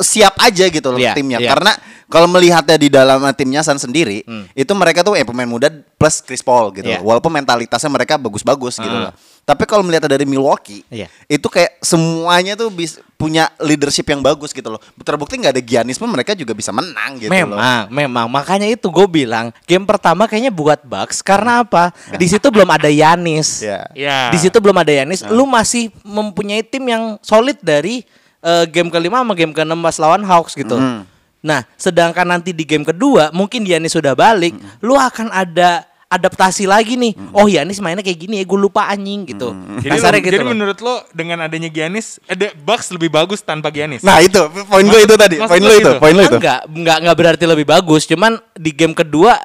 siap 0.00 0.34
aja 0.38 0.64
gitu 0.66 0.88
loh 0.88 0.98
Iya, 0.98 1.12
timnya. 1.12 1.38
iya. 1.38 1.50
Karena 1.50 1.72
kalau 2.06 2.28
melihatnya 2.28 2.76
di 2.76 2.88
dalam 2.88 3.18
timnya 3.32 3.60
Suns 3.60 3.82
sendiri, 3.82 4.22
itu 4.52 4.72
mereka 4.72 5.00
tuh 5.00 5.14
eh 5.14 5.24
pemain 5.24 5.46
muda 5.46 5.66
plus 5.94 6.20
Chris 6.20 6.40
Paul 6.40 6.70
gitu. 6.70 6.84
Hmm. 6.84 6.94
Iya. 6.94 6.98
loh. 7.00 7.10
Walaupun 7.10 7.32
mentalitasnya 7.32 7.88
mereka 7.88 8.14
bagus-bagus 8.16 8.76
gitu 8.76 8.92
Ah. 8.92 9.10
loh. 9.10 9.14
Tapi 9.44 9.68
kalau 9.68 9.84
melihat 9.84 10.08
dari 10.08 10.24
Milwaukee, 10.24 10.80
Iya. 10.88 11.04
itu 11.28 11.44
kayak 11.46 11.76
semuanya 11.84 12.56
tuh 12.56 12.72
bis, 12.72 12.96
punya 13.14 13.52
leadership 13.58 14.08
yang 14.08 14.20
bagus 14.20 14.50
gitu 14.50 14.72
loh. 14.72 14.80
Terbukti 14.98 15.36
nggak 15.36 15.52
ada 15.52 15.60
Giannis 15.60 16.00
pun 16.00 16.08
mereka 16.08 16.32
juga 16.32 16.52
bisa 16.52 16.72
menang 16.72 17.20
gitu 17.20 17.28
loh. 17.28 17.52
memang, 17.52 17.84
memang. 17.92 18.24
Makanya 18.24 18.64
itu 18.64 18.88
gue 18.88 19.04
bilang 19.04 19.52
game 19.64 19.84
pertama 19.84 20.24
kayaknya 20.24 20.48
buat 20.48 20.80
Bucks 20.80 21.20
karena 21.20 21.60
apa? 21.60 21.92
Di 22.14 22.24
situ 22.24 22.48
belum 22.48 22.64
ada 22.66 22.88
Yanis. 22.88 23.60
Ya. 23.60 23.84
ya 23.92 24.32
Di 24.32 24.40
situ 24.40 24.56
belum 24.56 24.76
ada 24.76 24.88
Yanis. 24.90 25.20
Lu 25.28 25.44
masih 25.44 25.92
mempunyai 26.00 26.64
tim 26.64 26.84
yang 26.84 27.20
solid 27.20 27.60
dari 27.60 28.00
eh, 28.44 28.64
game 28.68 28.92
kelima 28.92 29.24
sama 29.24 29.32
game 29.32 29.56
keenam 29.56 29.80
pas 29.80 29.96
lawan 29.96 30.20
Hawks 30.20 30.52
gitu. 30.52 30.76
Hmm. 30.76 31.08
Nah, 31.44 31.64
sedangkan 31.76 32.24
nanti 32.24 32.52
di 32.52 32.64
game 32.64 32.84
kedua 32.84 33.32
mungkin 33.32 33.64
Yanis 33.64 33.96
sudah 33.96 34.12
balik, 34.16 34.56
lu 34.80 34.96
akan 34.96 35.28
ada 35.32 35.84
adaptasi 36.08 36.64
lagi 36.64 36.94
nih. 36.96 37.12
Oh 37.36 37.50
Yanis 37.50 37.82
mainnya 37.84 38.00
kayak 38.00 38.16
gini 38.16 38.40
ya, 38.40 38.44
gue 38.46 38.56
lupa 38.56 38.86
anjing 38.88 39.28
gitu. 39.28 39.50
Jadi, 39.82 39.92
Kasarnya 39.92 40.20
lo- 40.20 40.24
gitu 40.24 40.32
jadi 40.32 40.44
loh. 40.46 40.52
menurut 40.54 40.78
lo 40.78 40.94
dengan 41.10 41.42
adanya 41.44 41.68
Giannis, 41.68 42.22
ada 42.24 42.54
Bucks 42.54 42.88
lebih 42.94 43.10
bagus 43.10 43.42
tanpa 43.42 43.68
Giannis. 43.68 44.00
Nah 44.00 44.22
itu 44.22 44.40
poin 44.70 44.86
gue 44.86 45.00
itu 45.04 45.14
tadi, 45.18 45.36
poin 45.42 45.60
lu 45.60 45.68
lo 45.68 45.74
itu, 45.74 45.80
gitu? 45.82 45.92
poin 46.00 46.14
lo 46.14 46.22
itu. 46.22 46.38
Enggak, 46.38 46.60
enggak 46.70 46.96
enggak 47.02 47.16
berarti 47.18 47.44
lebih 47.44 47.66
bagus, 47.66 48.06
cuman 48.08 48.38
di 48.54 48.70
game 48.72 48.94
kedua 48.94 49.36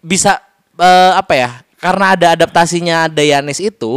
bisa 0.00 0.38
eh, 0.78 1.12
apa 1.12 1.34
ya? 1.34 1.50
Karena 1.82 2.14
ada 2.14 2.38
adaptasinya 2.38 3.10
ada 3.10 3.20
Yanis 3.26 3.58
itu, 3.58 3.92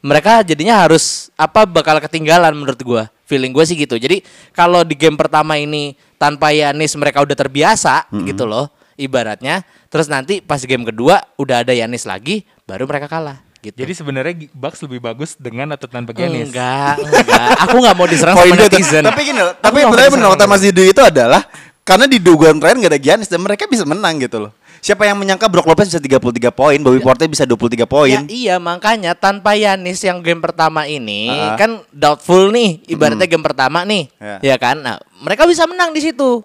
mereka 0.00 0.40
jadinya 0.40 0.80
harus 0.82 1.28
apa 1.36 1.68
bakal 1.68 2.00
ketinggalan 2.00 2.56
menurut 2.56 2.80
gua. 2.80 3.04
Feeling 3.26 3.50
gue 3.50 3.64
sih 3.66 3.74
gitu. 3.74 3.98
Jadi 3.98 4.22
kalau 4.54 4.86
di 4.86 4.94
game 4.94 5.18
pertama 5.18 5.58
ini 5.58 5.98
tanpa 6.16 6.54
Yanis 6.54 6.94
mereka 6.94 7.20
udah 7.26 7.36
terbiasa 7.36 8.06
gitu 8.22 8.46
loh 8.46 8.70
ibaratnya. 8.96 9.62
Terus 9.92 10.08
nanti 10.10 10.40
pas 10.42 10.62
game 10.64 10.82
kedua 10.82 11.22
udah 11.36 11.62
ada 11.62 11.72
Yanis 11.76 12.08
lagi, 12.08 12.46
baru 12.64 12.88
mereka 12.88 13.06
kalah. 13.06 13.44
Gitu. 13.60 13.82
Jadi 13.82 13.92
sebenarnya 13.98 14.34
Bucks 14.54 14.78
lebih 14.86 15.02
bagus 15.02 15.34
dengan 15.34 15.74
atau 15.74 15.90
tanpa 15.90 16.14
Giannis. 16.14 16.54
enggak, 16.54 17.02
enggak. 17.02 17.50
Aku 17.66 17.82
nggak 17.82 17.96
mau 17.98 18.06
diserang 18.06 18.38
Poin 18.38 18.54
sama 18.54 18.62
netizen. 18.62 19.02
Tapi 19.02 19.20
gini 19.26 19.42
tapi 19.58 19.78
diserang 19.82 20.10
benar 20.14 20.28
kata 20.38 20.46
Mas 20.46 20.62
Didu 20.62 20.82
itu 20.86 21.02
adalah 21.02 21.42
karena 21.82 22.06
di 22.06 22.22
dugaan 22.22 22.62
terakhir 22.62 22.78
nggak 22.78 22.92
ada 22.94 23.00
Giannis 23.02 23.26
dan 23.26 23.42
mereka 23.42 23.66
bisa 23.66 23.82
menang 23.82 24.22
gitu 24.22 24.38
loh. 24.38 24.52
Siapa 24.78 25.02
yang 25.02 25.16
menyangka 25.16 25.46
Brook 25.46 25.64
Lopez 25.64 25.88
bisa 25.88 25.98
33 25.98 26.20
poin, 26.50 26.78
Bobby 26.78 26.98
Portis 26.98 27.26
bisa 27.26 27.42
23 27.42 27.84
poin. 27.84 28.12
Ya, 28.12 28.20
iya 28.26 28.56
makanya 28.56 29.12
tanpa 29.12 29.52
Yanis 29.52 29.98
yang 30.00 30.20
game 30.20 30.38
pertama 30.38 30.84
ini 30.84 31.28
Ah. 31.28 31.54
kan 31.54 31.82
doubtful 31.90 32.48
nih 32.48 32.84
ibaratnya 32.86 33.24
game 33.24 33.42
pertama 33.42 33.82
nih 33.82 34.06
Ya. 34.16 34.36
ya 34.44 34.56
kan 34.56 34.78
nah 34.78 34.96
mereka 35.18 35.44
bisa 35.44 35.64
menang 35.64 35.90
di 35.90 36.00
situ 36.00 36.44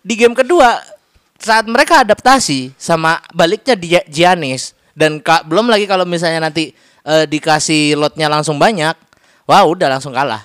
di 0.00 0.14
game 0.14 0.32
kedua 0.32 0.80
saat 1.36 1.64
mereka 1.64 2.00
adaptasi 2.00 2.72
sama 2.74 3.20
baliknya 3.30 3.74
di 3.74 3.88
Giannis 4.06 4.72
dan 4.92 5.18
ka- 5.18 5.42
belum 5.42 5.66
lagi 5.66 5.84
kalau 5.84 6.04
misalnya 6.04 6.40
nanti 6.42 6.72
eh, 7.02 7.24
dikasih 7.24 7.94
lotnya 7.94 8.26
langsung 8.26 8.56
banyak 8.56 8.96
wah 9.44 9.62
udah 9.62 9.90
langsung 9.90 10.10
kalah 10.10 10.40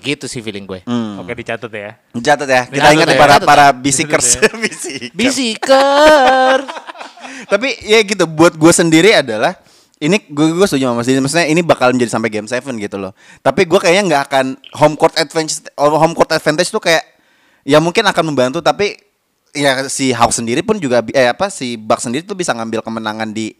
gitu 0.00 0.24
sih 0.26 0.40
feeling 0.40 0.64
gue 0.64 0.80
Oke 1.20 1.32
dicatat 1.36 1.70
ya. 1.70 1.90
Catat 2.16 2.48
ya, 2.48 2.62
kita 2.66 2.88
ingat 2.96 3.08
ya, 3.12 3.18
para 3.20 3.34
catat 3.36 3.46
para 3.46 3.66
bisikers. 3.76 4.40
Catat 4.40 4.56
Bisik. 4.56 5.12
bisiker 5.18 6.58
Tapi 7.46 7.68
ya 7.84 8.00
gitu, 8.02 8.24
buat 8.24 8.56
gue 8.56 8.72
sendiri 8.72 9.12
adalah 9.16 9.56
ini 10.00 10.16
gue 10.32 10.56
gue 10.56 10.66
setuju 10.66 10.88
sama 10.88 11.04
Mas 11.04 11.06
Didi. 11.06 11.20
Maksudnya 11.20 11.46
ini 11.52 11.60
bakal 11.60 11.92
menjadi 11.92 12.16
sampai 12.16 12.32
game 12.32 12.48
7 12.48 12.64
gitu 12.80 12.96
loh. 12.96 13.12
Tapi 13.44 13.68
gue 13.68 13.78
kayaknya 13.78 14.02
nggak 14.08 14.22
akan 14.32 14.46
home 14.80 14.96
court 14.96 15.14
advantage 15.20 15.60
home 15.76 16.16
court 16.16 16.32
advantage 16.32 16.72
tuh 16.72 16.80
kayak 16.80 17.04
ya 17.68 17.76
mungkin 17.78 18.08
akan 18.08 18.24
membantu 18.32 18.64
tapi 18.64 18.96
ya 19.52 19.86
si 19.92 20.14
Hawks 20.16 20.40
sendiri 20.40 20.64
pun 20.64 20.80
juga 20.80 21.04
eh 21.12 21.28
apa 21.28 21.52
si 21.52 21.76
Bucks 21.76 22.08
sendiri 22.08 22.24
tuh 22.24 22.38
bisa 22.38 22.56
ngambil 22.56 22.80
kemenangan 22.80 23.28
di 23.34 23.52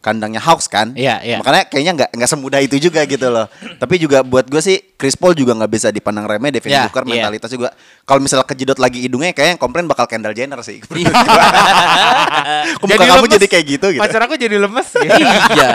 kandangnya 0.00 0.40
Hawks 0.40 0.64
kan. 0.66 0.96
Iya, 0.96 1.20
iya. 1.20 1.36
Makanya 1.40 1.68
kayaknya 1.68 1.92
nggak 1.96 2.10
nggak 2.16 2.30
semudah 2.32 2.60
itu 2.64 2.76
juga 2.80 3.04
gitu 3.04 3.28
loh. 3.28 3.46
Tapi 3.76 4.00
juga 4.00 4.24
buat 4.24 4.48
gue 4.48 4.60
sih 4.64 4.80
Chris 4.96 5.12
Paul 5.12 5.36
juga 5.36 5.52
nggak 5.52 5.70
bisa 5.70 5.88
dipandang 5.92 6.24
remeh. 6.24 6.48
Devin 6.48 6.72
Iya, 6.72 6.88
Booker 6.88 7.04
iya. 7.04 7.28
mentalitas 7.28 7.50
juga. 7.52 7.68
Kalau 8.08 8.20
misalnya 8.24 8.48
kejedot 8.48 8.80
lagi 8.80 9.04
hidungnya 9.04 9.36
kayaknya 9.36 9.60
komplain 9.60 9.84
bakal 9.84 10.08
Kendall 10.08 10.32
Jenner 10.32 10.60
sih. 10.64 10.80
Kok 12.80 12.86
muka 12.88 13.04
kamu 13.04 13.20
lemes. 13.22 13.34
jadi 13.36 13.46
kayak 13.46 13.64
gitu 13.68 13.86
gitu. 13.92 14.02
Pacar 14.02 14.20
aku 14.24 14.34
jadi 14.40 14.56
lemes. 14.56 14.88
ya. 14.96 15.12
iya. 15.56 15.72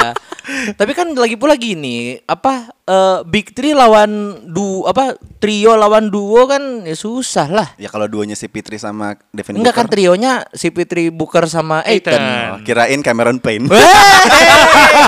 Tapi 0.77 0.93
kan 0.93 1.09
lagi 1.17 1.41
pula 1.41 1.57
gini, 1.57 2.21
apa 2.29 2.69
eh, 2.85 3.19
Big 3.25 3.49
Three 3.57 3.73
lawan 3.73 4.41
du 4.45 4.85
apa 4.85 5.17
trio 5.41 5.73
lawan 5.73 6.13
duo 6.13 6.45
kan 6.45 6.85
ya 6.85 6.93
susah 6.93 7.49
lah. 7.49 7.67
Ya 7.81 7.89
kalau 7.89 8.05
duonya 8.05 8.37
si 8.37 8.45
Pitri 8.45 8.77
sama 8.77 9.17
Devin 9.33 9.57
Enggak 9.57 9.73
kan 9.73 9.89
trionya 9.89 10.45
si 10.53 10.69
Fitri 10.69 11.09
Booker 11.09 11.49
sama 11.49 11.81
Aiton. 11.81 12.13
Oh, 12.17 12.61
kirain 12.61 13.01
Cameron 13.01 13.41
Payne. 13.41 13.65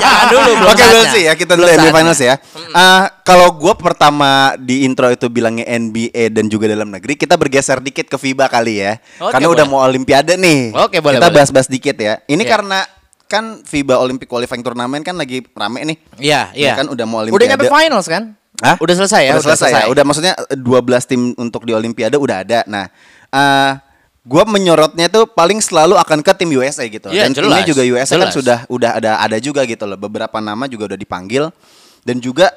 Jangan 0.02 0.26
dulu 0.30 0.52
belum 0.58 0.70
Oke, 0.74 0.82
saatnya. 0.82 0.94
we'll 0.98 1.14
see 1.14 1.24
ya 1.26 1.34
kita 1.38 1.54
dulu 1.54 1.66
Belum 1.66 1.78
NBA 1.78 1.86
saatnya. 1.86 1.98
Finals 2.02 2.20
ya. 2.22 2.36
Ah, 2.74 3.04
kalau 3.24 3.54
gue 3.56 3.74
pertama 3.78 4.58
di 4.58 4.84
intro 4.84 5.08
itu 5.10 5.30
bilangnya 5.30 5.66
NBA 5.68 6.34
dan 6.34 6.50
juga 6.50 6.66
dalam 6.68 6.90
negeri, 6.90 7.14
kita 7.14 7.38
bergeser 7.38 7.80
dikit 7.80 8.10
ke 8.10 8.18
FIBA 8.18 8.46
kali 8.50 8.82
ya. 8.84 8.98
Oke, 9.22 9.38
Karena 9.38 9.48
udah 9.48 9.66
boleh. 9.68 9.78
mau 9.78 9.86
Olimpiade 9.86 10.34
nih. 10.36 10.74
Oke, 10.76 10.98
boleh, 11.00 11.20
Kita 11.22 11.30
bahas-bahas 11.30 11.68
dikit 11.70 11.87
ya. 11.94 12.20
Ini 12.26 12.44
Ya. 12.44 12.50
karena 12.50 12.80
kan 13.28 13.60
FIBA 13.62 13.96
Olympic 13.96 14.28
Qualifying 14.28 14.64
Turnamen 14.64 15.00
kan 15.00 15.16
lagi 15.16 15.44
rame 15.52 15.84
nih. 15.84 15.98
Iya, 16.18 16.42
iya. 16.52 16.74
kan 16.76 16.88
udah 16.88 17.06
mau 17.08 17.20
Udah 17.20 17.32
Olimpiade. 17.32 17.48
nyampe 17.54 17.68
finals 17.68 18.08
kan? 18.08 18.24
Hah? 18.58 18.76
Udah 18.82 18.96
selesai 18.98 19.22
ya? 19.22 19.32
Udah 19.36 19.44
selesai, 19.46 19.72
ya. 19.72 19.86
Udah 19.88 20.04
maksudnya 20.04 20.34
eh, 20.34 20.58
12 20.58 20.66
tim 21.06 21.22
untuk 21.38 21.62
di 21.62 21.72
Olimpiade 21.72 22.18
udah 22.18 22.42
ada. 22.42 22.60
Nah, 22.66 22.90
eh 23.30 23.72
gua 24.24 24.44
menyorotnya 24.44 25.08
tuh 25.08 25.24
paling 25.24 25.62
selalu 25.62 25.96
akan 25.96 26.20
ke 26.20 26.32
tim 26.36 26.50
USA 26.52 26.84
gitu. 26.84 27.08
Iya, 27.08 27.28
Dan 27.30 27.38
timnya 27.38 27.62
jelas, 27.62 27.70
juga 27.70 27.82
USA 27.86 28.16
kan 28.16 28.28
jelas. 28.28 28.34
sudah 28.34 28.60
udah 28.68 28.92
ada 28.98 29.12
ada 29.20 29.38
juga 29.38 29.62
gitu 29.64 29.84
loh. 29.84 29.96
Beberapa 29.96 30.40
nama 30.40 30.66
juga 30.66 30.90
udah 30.90 31.00
dipanggil 31.00 31.48
dan 32.02 32.18
juga 32.18 32.50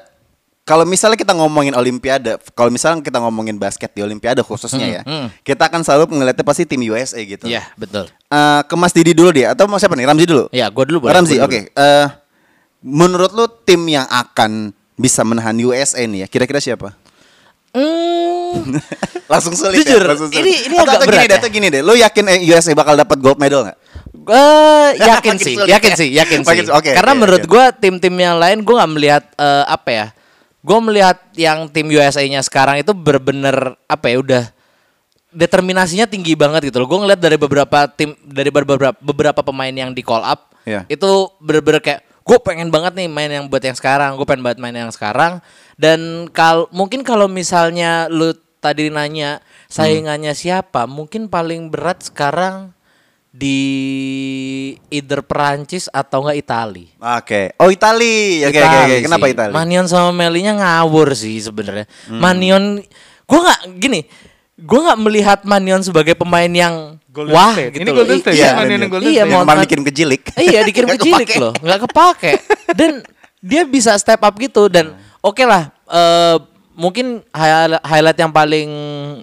kalau 0.61 0.85
misalnya 0.85 1.17
kita 1.17 1.33
ngomongin 1.33 1.73
Olimpiade, 1.73 2.37
kalau 2.53 2.69
misalnya 2.69 3.01
kita 3.01 3.17
ngomongin 3.17 3.57
basket 3.57 3.91
di 3.91 4.01
Olimpiade 4.01 4.39
khususnya 4.39 4.87
ya, 4.87 5.01
hmm. 5.01 5.41
kita 5.41 5.65
akan 5.65 5.81
selalu 5.81 6.13
ngeliatnya 6.13 6.45
pasti 6.45 6.63
tim 6.63 6.79
USA 6.83 7.17
gitu. 7.17 7.49
Iya, 7.49 7.65
betul. 7.73 8.05
Eh, 8.07 8.61
ke 8.63 8.75
Mas 8.75 8.93
Didi 8.93 9.11
dulu 9.11 9.33
dia 9.33 9.51
atau 9.51 9.65
mau 9.65 9.75
siapa 9.75 9.97
nih? 9.97 10.05
Ramzi 10.05 10.25
dulu. 10.25 10.45
Iya, 10.49 10.69
gua 10.69 10.85
dulu 10.85 10.97
boleh. 11.03 11.13
Ramzi, 11.13 11.35
oke. 11.37 11.49
dulu. 11.65 11.73
Eh, 11.75 12.07
menurut 12.79 13.31
lu 13.31 13.45
tim 13.61 13.81
yang 13.85 14.05
akan 14.05 14.69
bisa 14.95 15.21
menahan 15.21 15.57
USA 15.57 16.05
nih 16.05 16.23
ya, 16.23 16.27
kira-kira 16.29 16.61
siapa? 16.61 16.93
Hmm, 17.71 18.75
langsung 19.31 19.55
sulit 19.55 19.81
Jujur, 19.81 19.97
ya, 19.97 20.07
langsung 20.11 20.29
sulit. 20.29 20.43
ini- 20.43 20.61
ini 20.67 20.75
atau, 20.75 20.83
agak 20.85 20.93
atau 20.93 21.05
gini 21.05 21.09
berat 21.09 21.23
deh, 21.23 21.31
ya. 21.31 21.39
atau 21.39 21.49
gini 21.49 21.67
deh. 21.71 21.81
Lu 21.81 21.93
yakin 21.95 22.23
eh, 22.27 22.39
USA 22.45 22.71
bakal 22.75 22.93
dapat 22.93 23.17
gold 23.17 23.39
medal 23.39 23.63
nggak? 23.65 23.77
Eh, 24.11 24.89
yakin 24.99 25.33
Makin 25.33 25.35
sih, 25.39 25.55
yakin 25.57 25.91
ya. 25.91 25.97
sih, 25.97 26.09
yakin 26.11 26.39
sih. 26.43 26.57
su- 26.67 26.69
oke, 26.69 26.91
Karena 26.91 27.11
oke, 27.11 27.19
menurut 27.19 27.43
gua 27.45 27.71
tim-tim 27.71 28.11
yang 28.13 28.37
lain 28.37 28.61
gua 28.61 28.83
nggak 28.83 28.91
melihat 28.91 29.23
eh, 29.33 29.63
apa 29.65 29.89
ya. 29.89 30.05
Gua 30.61 30.77
melihat 30.77 31.17
yang 31.33 31.65
tim 31.69 31.89
USA-nya 31.89 32.41
sekarang 32.45 32.81
itu 32.81 32.93
bener-bener 32.93 33.73
apa 33.89 34.05
ya 34.13 34.17
udah 34.21 34.43
determinasinya 35.31 36.05
tinggi 36.05 36.35
banget 36.35 36.69
gitu 36.69 36.83
loh. 36.83 36.87
Gue 36.91 36.99
ngeliat 37.07 37.17
dari 37.17 37.39
beberapa 37.39 37.87
tim 37.87 38.13
dari 38.19 38.51
beberapa 38.51 38.91
beberapa 38.99 39.41
pemain 39.41 39.71
yang 39.71 39.95
di 39.95 40.03
call 40.03 40.21
up 40.21 40.51
Iya. 40.61 40.85
itu 40.93 41.09
bener-bener 41.41 41.81
kayak 41.81 42.05
gue 42.21 42.37
pengen 42.45 42.69
banget 42.69 42.93
nih 42.93 43.09
main 43.09 43.31
yang 43.33 43.45
buat 43.49 43.63
yang 43.65 43.73
sekarang, 43.73 44.13
gue 44.13 44.27
pengen 44.29 44.45
banget 44.45 44.59
main 44.61 44.77
yang 44.77 44.93
sekarang. 44.93 45.41
Dan 45.73 46.29
kal 46.29 46.69
mungkin 46.69 47.01
kalau 47.01 47.25
misalnya 47.25 48.05
lu 48.13 48.37
tadi 48.61 48.93
nanya 48.93 49.41
saingannya 49.65 50.37
siapa, 50.37 50.85
mungkin 50.85 51.33
paling 51.33 51.73
berat 51.73 52.05
sekarang 52.05 52.77
di 53.33 53.57
either 54.91 55.19
Perancis 55.21 55.87
atau 55.87 56.21
enggak 56.21 56.37
Itali. 56.37 56.85
Oke. 56.93 57.55
Oh 57.55 57.67
Itali. 57.67 58.43
Oke 58.43 58.53
oke 58.53 58.61
oke. 58.61 58.75
Itali 58.85 59.01
Kenapa 59.01 59.25
sih. 59.25 59.33
Itali? 59.33 59.51
Manion 59.51 59.85
sama 59.87 60.11
Melinya 60.11 60.53
ngawur 60.53 61.11
sih 61.11 61.39
sebenarnya. 61.39 61.87
Manion 62.07 62.83
gue 63.23 63.39
nggak 63.39 63.59
gini, 63.75 64.03
gue 64.55 64.79
nggak 64.81 64.99
melihat 64.99 65.39
Manion 65.43 65.79
sebagai 65.79 66.13
pemain 66.13 66.47
yang 66.47 66.99
Golden 67.07 67.31
wah 67.31 67.51
State. 67.51 67.71
gitu 67.71 67.81
Ini 67.81 67.87
loh. 67.87 67.97
Golden 67.97 68.17
State 68.19 68.35
Iya, 68.35 68.43
ya? 68.43 68.51
Manion 68.53 68.79
yang 68.79 68.91
Golden 68.91 69.05
iya, 69.05 69.13
State. 69.13 69.25
mau 69.25 69.31
Yang 69.33 69.43
kemarin 69.43 69.61
dikirim 69.63 69.83
ke 69.83 69.91
Jilik. 69.91 70.21
Iya 70.35 70.59
dikirim 70.61 70.87
ke 70.93 70.99
Jilik 70.99 71.27
kepake. 71.27 71.39
loh, 71.39 71.53
nggak 71.57 71.79
kepake. 71.87 72.31
Dan 72.71 72.91
dia 73.39 73.61
bisa 73.63 73.95
step 73.95 74.19
up 74.19 74.35
gitu 74.35 74.67
dan 74.67 74.91
oke 75.17 75.41
lah. 75.41 75.71
eh, 75.87 76.37
mungkin 76.71 77.19
highlight 77.81 78.15
yang 78.15 78.31
paling 78.31 78.69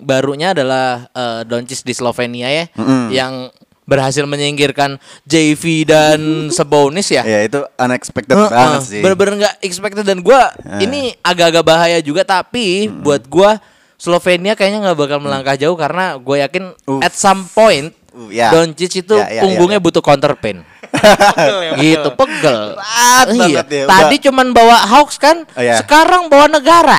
barunya 0.02 0.52
adalah 0.52 1.08
eh, 1.10 1.40
Doncic 1.44 1.80
di 1.80 1.92
Slovenia 1.92 2.48
ya, 2.48 2.64
yang 3.08 3.48
berhasil 3.88 4.20
menyingkirkan 4.22 5.00
JV 5.24 5.88
dan 5.88 6.20
Sabonis 6.56 7.08
ya. 7.08 7.24
Ya 7.24 7.40
itu 7.42 7.64
unexpected 7.74 8.36
Heeh, 8.36 8.50
banget 8.52 8.80
sih. 8.84 9.00
Bener-bener 9.00 9.34
nggak 9.40 9.54
expected 9.64 10.04
dan 10.04 10.20
gua 10.20 10.52
ini 10.76 11.16
agak-agak 11.24 11.64
bahaya 11.64 11.98
juga 11.98 12.20
tapi 12.22 12.92
buat 12.92 13.24
gua 13.24 13.56
Slovenia 13.96 14.54
kayaknya 14.54 14.84
nggak 14.84 14.98
bakal 15.00 15.18
melangkah 15.18 15.58
jauh 15.58 15.74
karena 15.74 16.14
gue 16.14 16.36
yakin 16.38 16.70
Uff. 16.86 17.02
at 17.02 17.16
some 17.16 17.48
point 17.48 17.90
Uh, 18.08 18.32
ya. 18.32 18.48
Doncic 18.50 19.04
itu 19.04 19.14
Ya, 19.14 19.28
ya, 19.28 19.34
ya, 19.36 19.42
punggungnya 19.44 19.78
ya. 19.78 19.84
butuh 19.84 20.00
counter 20.00 20.32
pain. 20.34 20.64
Pegel 20.90 21.56
ya, 21.60 21.72
gitu, 21.76 22.08
pegel. 22.16 22.74
Berat 22.74 23.26
iya. 23.30 23.62
ya, 23.62 23.84
Tadi 23.84 24.16
cuman 24.24 24.50
bawa 24.50 24.76
Hawks 24.88 25.20
kan, 25.20 25.44
Oh, 25.44 25.60
iya. 25.60 25.78
sekarang 25.78 26.26
bawa 26.26 26.48
negara. 26.48 26.98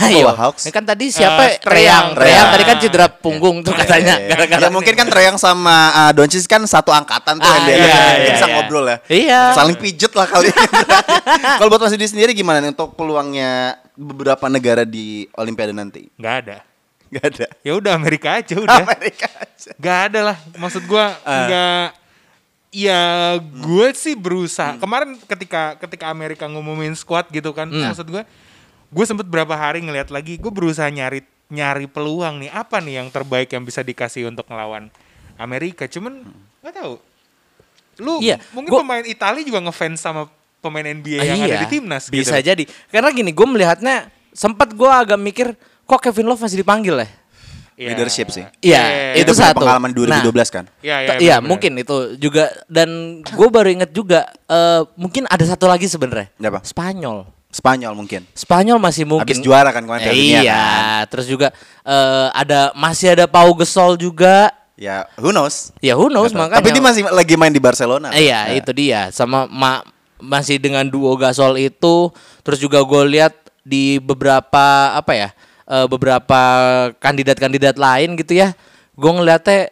Ayo. 0.00 0.24
Bawa 0.24 0.34
Hawks? 0.38 0.64
Ini 0.64 0.72
kan 0.72 0.84
tadi 0.84 1.04
siapa? 1.08 1.42
Eh, 1.46 1.56
Treyang. 1.58 2.16
Treyang. 2.16 2.46
Tadi 2.48 2.64
kan 2.64 2.76
Treyang. 2.76 2.80
cedera 2.82 3.06
punggung 3.08 3.60
tuh 3.60 3.72
katanya. 3.72 4.16
Iya. 4.16 4.28
Gara-gara 4.32 4.60
ya 4.62 4.68
mungkin 4.68 4.94
kan 4.94 5.06
Treyang 5.06 5.36
sama 5.36 5.76
uh, 5.90 6.10
Doncic 6.12 6.46
kan 6.46 6.62
satu 6.62 6.90
angkatan 6.90 7.36
tuh 7.36 7.44
Ah, 7.44 7.60
NBA. 7.60 7.76
iya, 7.76 8.00
iya, 8.18 8.30
bisa 8.32 8.46
iya. 8.46 8.54
ngobrol 8.54 8.84
ya. 8.86 8.96
Iya. 9.06 9.40
Saling 9.52 9.76
pijet 9.76 10.12
lah 10.12 10.26
kali. 10.26 10.48
Kalau 11.58 11.68
buat 11.68 11.82
Mas 11.82 11.92
Didi 11.92 12.08
sendiri 12.08 12.32
gimana 12.32 12.58
nih 12.58 12.72
untuk 12.72 12.94
peluangnya 12.94 13.76
beberapa 13.92 14.46
negara 14.46 14.82
di 14.82 15.28
Olimpiade 15.34 15.72
nanti? 15.72 16.08
Nggak 16.16 16.34
ada. 16.42 16.56
Gak 17.12 17.24
ada. 17.28 17.46
Ya 17.60 17.72
udah 17.76 17.92
Amerika 17.92 18.40
aja 18.40 18.56
udah. 18.56 18.88
Amerika 18.88 19.28
aja. 19.28 19.70
Gak 19.76 19.98
ada 20.08 20.20
lah. 20.32 20.36
Maksud 20.56 20.88
gua 20.88 21.12
Ah. 21.22 21.44
nggak 21.44 21.88
Ya 22.72 23.36
gue 23.36 23.92
sih 23.92 24.16
berusaha. 24.16 24.80
Kemarin 24.80 25.20
ketika 25.20 25.76
ketika 25.76 26.08
Amerika 26.08 26.48
ngumumin 26.48 26.96
squad 26.96 27.28
gitu 27.28 27.52
kan, 27.52 27.68
Hmm. 27.68 27.92
maksud 27.92 28.08
gue, 28.08 28.24
gue 28.92 29.04
sempet 29.04 29.24
berapa 29.24 29.50
hari 29.50 29.80
ngeliat 29.80 30.08
lagi. 30.08 30.36
Gue 30.36 30.52
berusaha 30.52 30.86
nyari 30.86 31.24
nyari 31.48 31.88
peluang 31.88 32.38
nih. 32.38 32.50
Apa 32.50 32.78
nih 32.78 33.00
yang 33.00 33.08
terbaik 33.08 33.48
yang 33.48 33.64
bisa 33.64 33.80
dikasih 33.80 34.28
untuk 34.28 34.44
ngelawan 34.46 34.92
Amerika? 35.34 35.88
Cuman 35.88 36.22
nggak 36.60 36.74
tahu. 36.74 36.94
Lu 37.98 38.20
Iya, 38.20 38.40
mungkin 38.52 38.70
gua- 38.70 38.80
pemain 38.80 39.04
Italia 39.04 39.42
juga 39.42 39.60
ngefans 39.62 39.98
sama 39.98 40.28
pemain 40.58 40.84
NBA 40.84 41.18
Ah, 41.18 41.26
yang 41.26 41.38
iya, 41.38 41.46
ada 41.50 41.56
di 41.60 41.68
timnas 41.70 42.06
Bisa 42.06 42.38
gitu. 42.38 42.48
jadi. 42.48 42.64
Karena 42.88 43.10
gini, 43.10 43.30
gue 43.30 43.44
melihatnya 43.44 44.08
sempat 44.30 44.70
gue 44.70 44.86
agak 44.86 45.18
mikir 45.18 45.52
kok 45.82 46.00
Kevin 46.00 46.24
Love 46.24 46.40
masih 46.40 46.60
dipanggil 46.60 46.96
ya? 46.96 47.08
Iya. 47.74 47.88
Leadership 47.90 48.28
sih. 48.30 48.44
Iya, 48.62 48.80
Iya, 48.80 49.12
itu 49.18 49.26
Itu 49.26 49.32
punya 49.34 49.48
satu. 49.50 49.58
pengalaman 49.58 49.90
2012 49.90 50.08
Nah, 50.22 50.54
kan. 50.54 50.64
Iya, 50.80 50.96
iya, 51.02 51.12
Iya, 51.18 51.36
mungkin 51.40 51.72
itu 51.74 51.96
juga 52.16 52.48
dan 52.64 52.88
gue 53.20 53.48
baru 53.50 53.68
inget 53.68 53.90
juga 53.90 54.24
eh, 54.46 54.82
mungkin 54.94 55.24
ada 55.26 55.42
satu 55.42 55.66
lagi 55.66 55.84
sebenarnya. 55.84 56.30
Apa? 56.38 56.60
Spanyol. 56.62 57.26
Spanyol 57.52 57.92
mungkin. 57.92 58.24
Spanyol 58.32 58.80
masih 58.80 59.04
mungkin. 59.04 59.28
Habis 59.28 59.44
juara 59.44 59.68
kan 59.70 59.84
kemarin 59.84 60.02
Eh, 60.02 60.10
Dunia 60.10 60.40
iya, 60.40 60.56
kan. 60.56 61.04
terus 61.06 61.28
juga 61.28 61.52
eh, 61.84 62.26
ada 62.32 62.72
masih 62.72 63.12
ada 63.12 63.28
Pau 63.28 63.52
Gasol 63.52 63.94
juga. 63.94 64.48
Ya, 64.72 65.04
who 65.14 65.30
knows? 65.30 65.68
Ya 65.78 65.94
who 65.94 66.08
knows 66.08 66.32
makanya. 66.32 66.58
Tapi 66.58 66.72
dia 66.72 66.80
masih 66.80 67.02
lagi 67.06 67.36
main 67.36 67.52
di 67.52 67.60
Barcelona. 67.60 68.08
Eh, 68.10 68.26
Iya, 68.26 68.56
itu 68.56 68.72
dia. 68.72 69.12
Sama 69.12 69.44
ma- 69.46 69.84
masih 70.16 70.56
dengan 70.56 70.82
duo 70.82 71.12
Gasol 71.14 71.60
itu, 71.60 72.08
terus 72.40 72.56
juga 72.56 72.80
gue 72.80 73.02
lihat 73.10 73.36
di 73.60 74.00
beberapa 74.00 74.64
apa 74.90 75.12
ya, 75.12 75.28
eh, 75.66 75.86
beberapa 75.86 76.40
kandidat-kandidat 76.96 77.76
lain 77.76 78.16
gitu 78.16 78.32
ya, 78.34 78.56
gue 78.92 79.10
ngeliatnya 79.12 79.68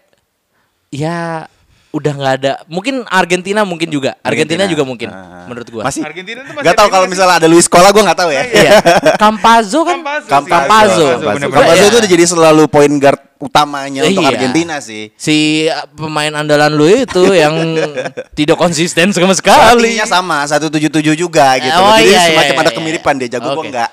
ya 0.90 1.46
udah 1.90 2.12
nggak 2.14 2.35
ada. 2.42 2.53
Mungkin 2.66 3.03
Argentina 3.07 3.66
mungkin 3.66 3.90
juga. 3.90 4.14
Argentina, 4.22 4.62
juga 4.66 4.83
mungkin, 4.87 5.11
Ah. 5.11 5.46
menurut 5.50 5.66
gue. 5.66 5.83
Masih. 5.83 6.03
Argentina 6.07 6.40
tuh 6.46 6.55
masih 6.55 6.66
Gak 6.66 6.74
ada 6.74 6.79
tahu 6.79 6.88
kalau 6.88 7.07
nggak 7.07 7.12
misalnya 7.18 7.37
ada 7.42 7.48
Luis 7.50 7.66
Scola 7.66 7.88
gue 7.90 8.03
nggak 8.03 8.18
tahu 8.18 8.31
ya. 8.31 8.42
Iya. 8.46 8.70
Campazzo 9.18 9.81
kan? 9.83 9.98
Campazzo. 9.98 10.29
Campazzo. 10.29 10.46
Campazzo. 10.46 11.07
Campazzo. 11.07 11.07
bener-bener. 11.35 11.50
Campazzo 11.50 11.83
Iya. 11.83 11.90
itu 11.90 11.96
udah 11.98 12.11
jadi 12.11 12.24
selalu 12.26 12.62
point 12.70 12.94
guard 12.98 13.20
utamanya 13.40 14.05
untuk 14.05 14.20
Iya. 14.20 14.37
Argentina 14.37 14.76
sih. 14.85 15.09
Si 15.16 15.64
uh, 15.64 15.88
pemain 15.96 16.29
andalan 16.37 16.76
lu 16.76 16.85
itu 16.85 17.33
yang 17.33 17.57
tidak 18.38 18.61
konsisten 18.61 19.16
sama 19.16 19.33
sekali. 19.33 19.96
Pelatihnya 19.96 20.05
sama 20.05 20.44
177 20.44 21.16
juga 21.16 21.57
gitu. 21.57 21.72
Oh, 21.81 21.96
Jadi 21.96 22.12
iya, 22.12 22.20
iya, 22.20 22.22
semacam 22.29 22.53
iya, 22.55 22.61
ada 22.61 22.70
iya. 22.70 22.76
kemiripan 22.76 23.14
dia 23.16 23.29
jago 23.33 23.48
Oke. 23.48 23.57
gua 23.57 23.64
enggak. 23.64 23.90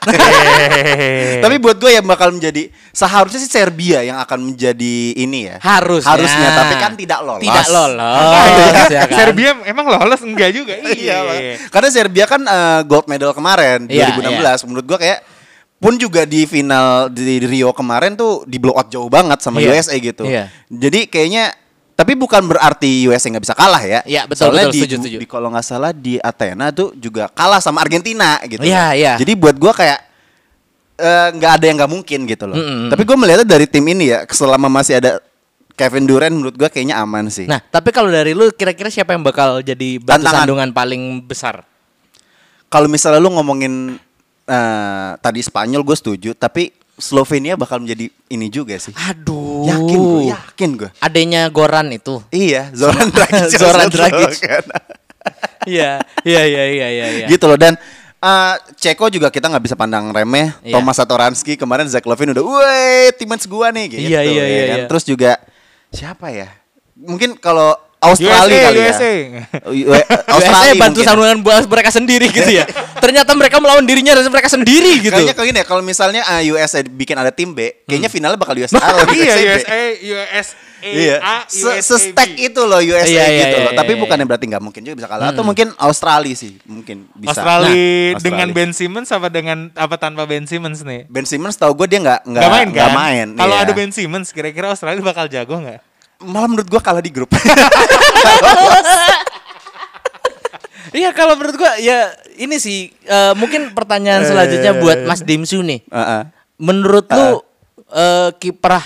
Tapi 1.48 1.56
buat 1.64 1.78
gue 1.80 1.92
yang 1.96 2.04
bakal 2.04 2.36
menjadi 2.36 2.68
seharusnya 2.92 3.40
sih 3.40 3.48
Serbia 3.48 4.04
yang 4.04 4.20
akan 4.20 4.52
menjadi 4.52 4.96
ini 5.16 5.48
ya. 5.48 5.56
Harusnya. 5.64 6.12
Harusnya 6.12 6.50
tapi 6.52 6.74
kan 6.76 6.92
tidak 7.00 7.20
lolos. 7.24 7.44
Tidak 7.48 7.68
lolos. 7.72 8.36
ya 9.00 9.02
kan? 9.08 9.16
Serbia 9.16 9.50
emang 9.64 9.88
lolos 9.88 10.22
enggak 10.28 10.52
juga? 10.52 10.76
Iya, 10.84 11.24
Pak. 11.24 11.38
karena 11.72 11.90
Serbia 11.94 12.26
kan 12.28 12.42
eh, 12.44 12.80
gold 12.84 13.08
medal 13.08 13.32
kemarin 13.32 13.88
Iya, 13.88 14.12
2016. 14.12 14.68
Menurut 14.68 14.86
gua 14.86 15.00
kayak 15.00 15.37
pun 15.78 15.94
juga 15.96 16.26
di 16.26 16.44
final 16.44 17.08
di 17.08 17.38
Rio 17.40 17.70
kemarin 17.70 18.14
tuh 18.14 18.42
di 18.44 18.58
blow 18.58 18.74
out 18.74 18.88
jauh 18.88 19.08
banget 19.08 19.38
sama 19.40 19.58
Iya. 19.58 19.70
USA 19.72 19.96
gitu. 19.96 20.26
Iya. 20.26 20.50
Jadi 20.68 21.06
kayaknya 21.06 21.54
tapi 21.94 22.14
bukan 22.14 22.46
berarti 22.46 23.06
USA 23.06 23.28
nggak 23.28 23.46
bisa 23.46 23.54
kalah 23.54 23.82
ya. 23.82 24.02
Iya, 24.04 24.26
betul, 24.26 24.50
Soalnya 24.50 24.70
betul, 24.70 24.74
di, 24.74 24.80
setuju, 24.80 24.96
setuju. 25.00 25.18
di- 25.18 25.30
kalau 25.30 25.48
nggak 25.50 25.66
salah 25.66 25.90
di 25.90 26.18
Athena 26.18 26.70
tuh 26.70 26.94
juga 26.94 27.26
kalah 27.28 27.58
sama 27.58 27.82
Argentina 27.82 28.38
gitu. 28.44 28.62
Iya, 28.62 28.94
iya. 28.94 29.14
Jadi 29.16 29.34
buat 29.34 29.54
gua 29.56 29.74
kayak 29.74 30.00
eh, 30.96 31.28
nggak 31.34 31.52
ada 31.58 31.66
yang 31.66 31.78
nggak 31.78 31.92
mungkin 31.92 32.20
gitu 32.26 32.46
loh. 32.46 32.58
Mm-mm. 32.58 32.90
Tapi 32.90 33.02
gue 33.02 33.14
melihatnya 33.16 33.46
dari 33.48 33.66
tim 33.66 33.86
ini 33.86 34.10
ya, 34.10 34.26
selama 34.28 34.66
masih 34.68 34.98
ada 34.98 35.22
Kevin 35.74 36.06
Durant 36.06 36.34
menurut 36.34 36.54
gua 36.54 36.70
kayaknya 36.70 36.98
aman 36.98 37.30
sih. 37.30 37.46
Nah, 37.46 37.62
tapi 37.62 37.90
kalau 37.90 38.10
dari 38.10 38.34
lu 38.34 38.50
kira-kira 38.50 38.90
siapa 38.90 39.14
yang 39.14 39.22
bakal 39.22 39.62
jadi 39.62 39.98
batu 39.98 40.22
Tantangan. 40.22 40.42
sandungan 40.44 40.70
paling 40.74 41.02
besar? 41.22 41.62
kalau 42.68 42.92
misalnya 42.92 43.24
lu 43.24 43.32
ngomongin 43.32 43.96
eh, 44.48 45.12
tadi 45.20 45.40
Spanyol 45.44 45.84
gue 45.84 45.98
setuju, 46.00 46.32
tapi 46.34 46.72
Slovenia 46.98 47.54
bakal 47.54 47.78
menjadi 47.78 48.10
ini 48.34 48.50
juga 48.50 48.74
sih. 48.82 48.90
Aduh. 48.98 49.70
Yakin 49.70 50.00
gue, 50.02 50.24
yakin 50.34 50.70
gue. 50.82 50.90
Adanya 50.98 51.46
Goran 51.54 51.94
itu. 51.94 52.26
Iya, 52.34 52.74
Zoran 52.74 53.12
Dragic. 53.16 53.54
Zoran 53.54 53.88
Dragic. 53.94 54.42
kan. 54.42 54.66
Iya, 55.68 56.00
iya, 56.24 56.42
iya, 56.48 56.64
iya, 56.72 56.88
iya. 56.88 57.08
iya. 57.12 57.28
gitu 57.28 57.52
loh 57.52 57.60
dan 57.60 57.76
eh, 58.24 58.56
Ceko 58.80 59.12
juga 59.12 59.28
kita 59.28 59.52
nggak 59.52 59.68
bisa 59.68 59.76
pandang 59.76 60.16
remeh. 60.16 60.56
Iya. 60.64 60.80
Thomas 60.80 60.96
Satoransky 60.96 61.60
kemarin 61.60 61.84
Zach 61.92 62.08
Levine 62.08 62.32
udah, 62.32 62.44
woi 62.48 63.12
teammates 63.20 63.44
gua 63.44 63.68
nih 63.76 63.92
gitu. 63.92 64.08
Iya, 64.08 64.24
iya, 64.24 64.32
ya 64.32 64.46
iya, 64.48 64.64
kan. 64.64 64.78
iya. 64.80 64.86
Terus 64.88 65.04
juga 65.04 65.32
siapa 65.92 66.32
ya? 66.32 66.48
Mungkin 66.96 67.36
kalau 67.44 67.76
Australia 67.98 68.38
USA, 68.38 68.66
kali 68.68 68.80
USA. 68.80 69.12
ya. 69.12 69.42
Australia 70.30 70.74
USA 70.74 70.78
bantu 70.78 71.00
sandungan 71.02 71.38
buat 71.42 71.66
mereka 71.66 71.90
sendiri 71.90 72.30
gitu 72.30 72.52
ya. 72.52 72.66
Ternyata 72.98 73.34
mereka 73.34 73.58
melawan 73.58 73.82
dirinya 73.84 74.14
dan 74.14 74.26
mereka 74.28 74.48
sendiri 74.48 75.02
gitu. 75.02 75.14
Kayaknya 75.14 75.34
kayak 75.34 75.50
gini 75.50 75.60
ya, 75.60 75.66
kalau 75.66 75.82
misalnya 75.82 76.22
uh, 76.22 76.42
USA 76.48 76.86
bikin 76.86 77.16
ada 77.16 77.34
tim 77.34 77.52
B, 77.52 77.74
kayaknya 77.84 78.08
finalnya 78.08 78.38
bakal 78.38 78.54
USA. 78.54 78.78
Iya, 78.78 79.34
B. 79.34 79.44
USA, 79.44 79.82
USA, 79.98 80.56
Iya, 80.78 81.18
A, 81.18 81.38
Se- 81.50 81.66
USA, 81.66 81.98
se-stack 81.98 82.38
B. 82.38 82.54
itu 82.54 82.62
loh 82.62 82.78
USA 82.78 83.10
Iya, 83.10 83.26
iya, 83.26 83.42
gitu 83.44 83.58
loh. 83.60 83.72
iya, 83.74 83.80
Tapi 83.82 83.92
iya, 83.92 84.00
bukannya 84.00 84.22
iya. 84.22 84.30
berarti 84.30 84.46
nggak 84.46 84.62
mungkin 84.62 84.82
juga 84.86 84.96
bisa 84.96 85.08
kalah. 85.10 85.34
Atau 85.34 85.42
mungkin 85.42 85.68
Australia 85.74 86.36
sih, 86.38 86.62
mungkin 86.64 87.10
bisa. 87.12 87.34
Australia 87.34 87.74
Nah, 87.74 88.22
dengan 88.22 88.46
Australia. 88.46 88.54
Ben 88.54 88.70
Simmons 88.72 89.10
apa 89.10 89.28
dengan 89.28 89.58
apa 89.74 89.96
tanpa 89.98 90.30
Ben 90.30 90.46
Simmons 90.46 90.86
nih? 90.86 91.10
Ben 91.10 91.26
Simmons 91.26 91.58
tahu 91.58 91.74
gue 91.74 91.88
dia 91.90 92.00
nggak 92.00 92.20
nggak 92.24 92.44
Gak 92.46 92.52
main 92.54 92.68
kan? 92.68 92.74
nggak 92.78 92.92
main. 92.94 93.28
Kalau 93.34 93.56
iya. 93.58 93.66
ada 93.66 93.72
Ben 93.74 93.90
Simmons, 93.90 94.30
kira-kira 94.30 94.70
Australia 94.70 95.02
bakal 95.02 95.26
jago 95.26 95.58
nggak? 95.58 95.82
Malah 96.20 96.48
menurut 96.48 96.68
gue 96.68 96.82
kalah 96.82 97.02
di 97.02 97.12
grup. 97.12 97.30
Iya 100.88 101.12
kalau 101.12 101.36
menurut 101.36 101.60
gua 101.60 101.76
ya 101.78 102.10
ini 102.40 102.58
sih 102.58 102.96
eh, 103.04 103.34
mungkin 103.36 103.76
pertanyaan 103.76 104.24
Eh. 104.24 104.28
selanjutnya 104.28 104.72
buat 104.80 105.04
Mas 105.04 105.20
Dimsu 105.20 105.60
nih. 105.60 105.84
Heeh. 105.84 106.22
Menurut 106.58 107.06
lu 107.12 107.44
eh, 107.92 108.30
kiprah 108.40 108.84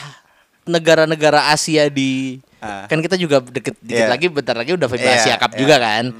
negara-negara 0.65 1.53
Asia 1.53 1.87
di 1.87 2.41
Ah. 2.57 2.85
kan 2.85 3.01
kita 3.01 3.17
juga 3.17 3.41
deket 3.41 3.73
dikit 3.81 4.05
Iya. 4.05 4.09
lagi 4.09 4.27
bentar 4.29 4.53
lagi 4.53 4.73
udah 4.73 4.85
FIBA 4.85 5.01
Iya, 5.01 5.17
Asia 5.17 5.35
Cup 5.37 5.53
iya. 5.53 5.59
juga 5.61 5.75
kan. 5.77 6.13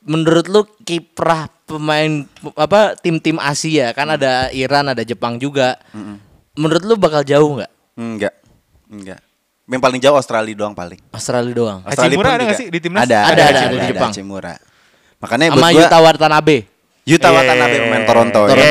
Menurut 0.00 0.46
lu 0.48 0.60
kiprah 0.80 1.48
pemain 1.64 2.24
apa 2.56 2.96
tim-tim 2.96 3.36
Asia 3.36 3.92
kan 3.92 4.08
Hmm. 4.08 4.16
ada 4.16 4.48
Iran, 4.50 4.88
ada 4.88 5.00
Jepang 5.00 5.36
juga. 5.36 5.76
Menurut 6.54 6.84
lu 6.84 6.94
bakal 6.96 7.24
jauh 7.24 7.60
nggak? 7.60 7.72
Enggak. 7.96 8.34
Enggak. 8.88 9.20
Yang 9.64 9.80
paling 9.80 9.96
jauh 9.98 10.12
Australia 10.14 10.54
doang 10.54 10.72
paling. 10.72 11.00
Australia 11.10 11.52
doang. 11.52 11.78
Australia 11.82 12.12
Hachimura 12.12 12.28
pun 12.28 12.34
ada 12.34 12.44
nggak 12.44 12.58
sih 12.58 12.68
di 12.68 12.78
timnas? 12.78 13.00
Ada, 13.02 13.16
Ada, 13.16 13.24
ada, 13.24 13.32
ada, 13.32 13.48
ada, 13.48 13.64
di 13.66 13.76
ada, 13.78 13.86
Jepang. 13.88 14.10
Hachimura. 14.12 14.54
Makanya 15.18 15.44
Sama 15.46 15.56
buat 15.56 15.64
gua 15.64 15.80
Yuta 15.80 15.98
Watanabe. 15.98 16.58
Yuta 17.04 17.28
Iya, 17.28 17.36
Watanabe 17.36 17.76
pemain. 17.78 18.02
Toronto. 18.02 18.40
Iya, 18.40 18.48
Toronto. 18.48 18.64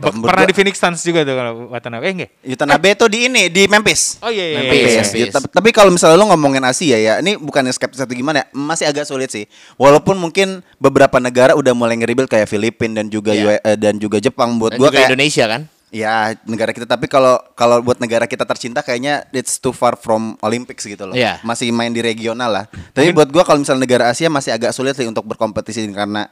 pe- 0.00 0.10
Menurut 0.10 0.26
Pernah 0.26 0.42
gua- 0.42 0.50
di 0.50 0.54
Phoenix 0.54 0.74
Suns 0.74 1.00
juga 1.00 1.20
tuh 1.22 1.34
kalau 1.34 1.52
Watanabe 1.68 2.02
eh 2.04 2.12
enggak? 2.12 2.30
Yuta 2.42 2.64
Nabe 2.64 2.88
itu 2.90 3.06
di 3.06 3.18
ini 3.24 3.42
di 3.46 3.62
Memphis. 3.66 4.18
Oh 4.18 4.26
iya 4.26 4.42
iya. 4.44 4.56
Memphis, 4.56 4.74
iya, 4.76 4.86
iya. 4.86 5.02
Memphis. 5.02 5.30
Tapi, 5.32 5.46
tapi 5.50 5.68
kalau 5.70 5.90
misalnya 5.90 6.14
lo 6.16 6.26
ngomongin 6.26 6.62
Asia 6.62 6.94
ya, 6.94 7.14
ini 7.18 7.34
bukannya 7.34 7.70
skeptis 7.70 7.98
atau 7.98 8.10
gimana 8.10 8.42
ya, 8.42 8.46
masih 8.52 8.86
agak 8.86 9.02
sulit 9.04 9.28
sih. 9.28 9.46
Walaupun 9.76 10.14
mungkin 10.14 10.62
beberapa 10.76 11.18
negara 11.18 11.54
udah 11.54 11.70
mulai 11.70 11.94
nge-rebuild 11.96 12.26
kayak 12.26 12.46
Filipina 12.46 12.98
dan 12.98 13.06
juga 13.06 13.30
Iya. 13.32 13.42
UE 13.44 13.56
eh, 13.60 13.76
dan 13.76 13.94
juga 13.96 14.18
Jepang 14.18 14.54
buat 14.56 14.74
Dan 14.74 14.78
gua 14.78 14.88
juga 14.88 14.96
kayak 14.96 15.10
Indonesia 15.10 15.44
kan? 15.48 15.62
Ya 15.90 16.38
negara 16.46 16.70
kita 16.70 16.86
tapi 16.86 17.10
kalau 17.10 17.36
kalau 17.58 17.82
buat 17.82 17.98
negara 17.98 18.24
kita 18.30 18.46
tercinta 18.46 18.80
kayaknya 18.80 19.26
it's 19.34 19.58
too 19.58 19.74
far 19.74 19.98
from 19.98 20.38
Olympics 20.40 20.86
gitu 20.86 21.10
loh. 21.10 21.14
Iya. 21.18 21.42
Masih 21.42 21.74
main 21.74 21.90
di 21.90 22.00
regional 22.00 22.50
lah. 22.50 22.64
Tapi 22.94 23.10
buat 23.10 23.28
gua 23.28 23.42
kalau 23.42 23.60
misalnya 23.60 23.84
negara 23.84 24.08
Asia 24.08 24.30
masih 24.30 24.54
agak 24.54 24.70
sulit 24.70 24.94
sih 24.94 25.04
untuk 25.04 25.26
berkompetisi 25.26 25.82
karena 25.90 26.30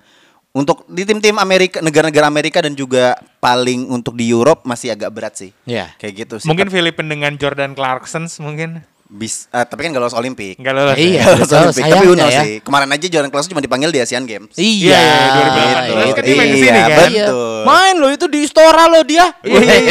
untuk 0.56 0.88
di 0.88 1.04
tim-tim 1.04 1.36
Amerika 1.36 1.84
negara-negara 1.84 2.26
Amerika 2.30 2.58
dan 2.64 2.72
juga 2.72 3.18
paling 3.38 3.90
untuk 3.92 4.16
di 4.16 4.32
Europe 4.32 4.64
masih 4.64 4.94
agak 4.94 5.10
berat 5.12 5.34
sih. 5.36 5.50
Iya. 5.68 5.92
Kayak 6.00 6.14
gitu 6.24 6.34
sih. 6.40 6.48
Mungkin 6.48 6.72
Filipina 6.72 7.12
dengan 7.12 7.32
Jordan 7.36 7.74
Clarkson 7.76 8.30
mungkin 8.40 8.82
Bis, 9.08 9.48
eh, 9.48 9.64
tapi 9.64 9.82
kan 9.82 9.90
gak 9.90 10.02
lolos 10.02 10.12
Olimpik. 10.12 10.56
enggak 10.56 10.74
lolos. 10.74 10.92
Iya. 10.94 11.16
ya? 11.16 11.24
Lolos 11.26 11.40
betul, 11.42 11.56
Olimpik. 11.58 11.84
Tapi 11.88 12.06
Uno 12.06 12.22
ya. 12.22 12.42
sih. 12.44 12.54
Kemarin 12.60 12.88
aja 12.90 13.06
Jordan 13.08 13.30
Clarkson 13.32 13.50
cuma 13.50 13.60
dipanggil 13.60 13.88
di 13.88 13.98
Asian 13.98 14.22
Games. 14.22 14.52
Iya, 14.52 14.92
Iya, 14.92 15.00
iya, 15.00 15.76
2018 15.88 16.12
kan 16.12 16.22
dia 16.22 16.34
main 16.34 16.46
di 16.46 16.58
sini 16.58 16.68
Iya, 16.70 16.84
kan? 16.86 17.08
betul. 17.08 17.58
Main 17.64 17.94
loh 17.96 18.10
itu 18.10 18.26
di 18.26 18.38
Istora 18.42 18.84
loh 18.86 19.02
dia. 19.02 19.26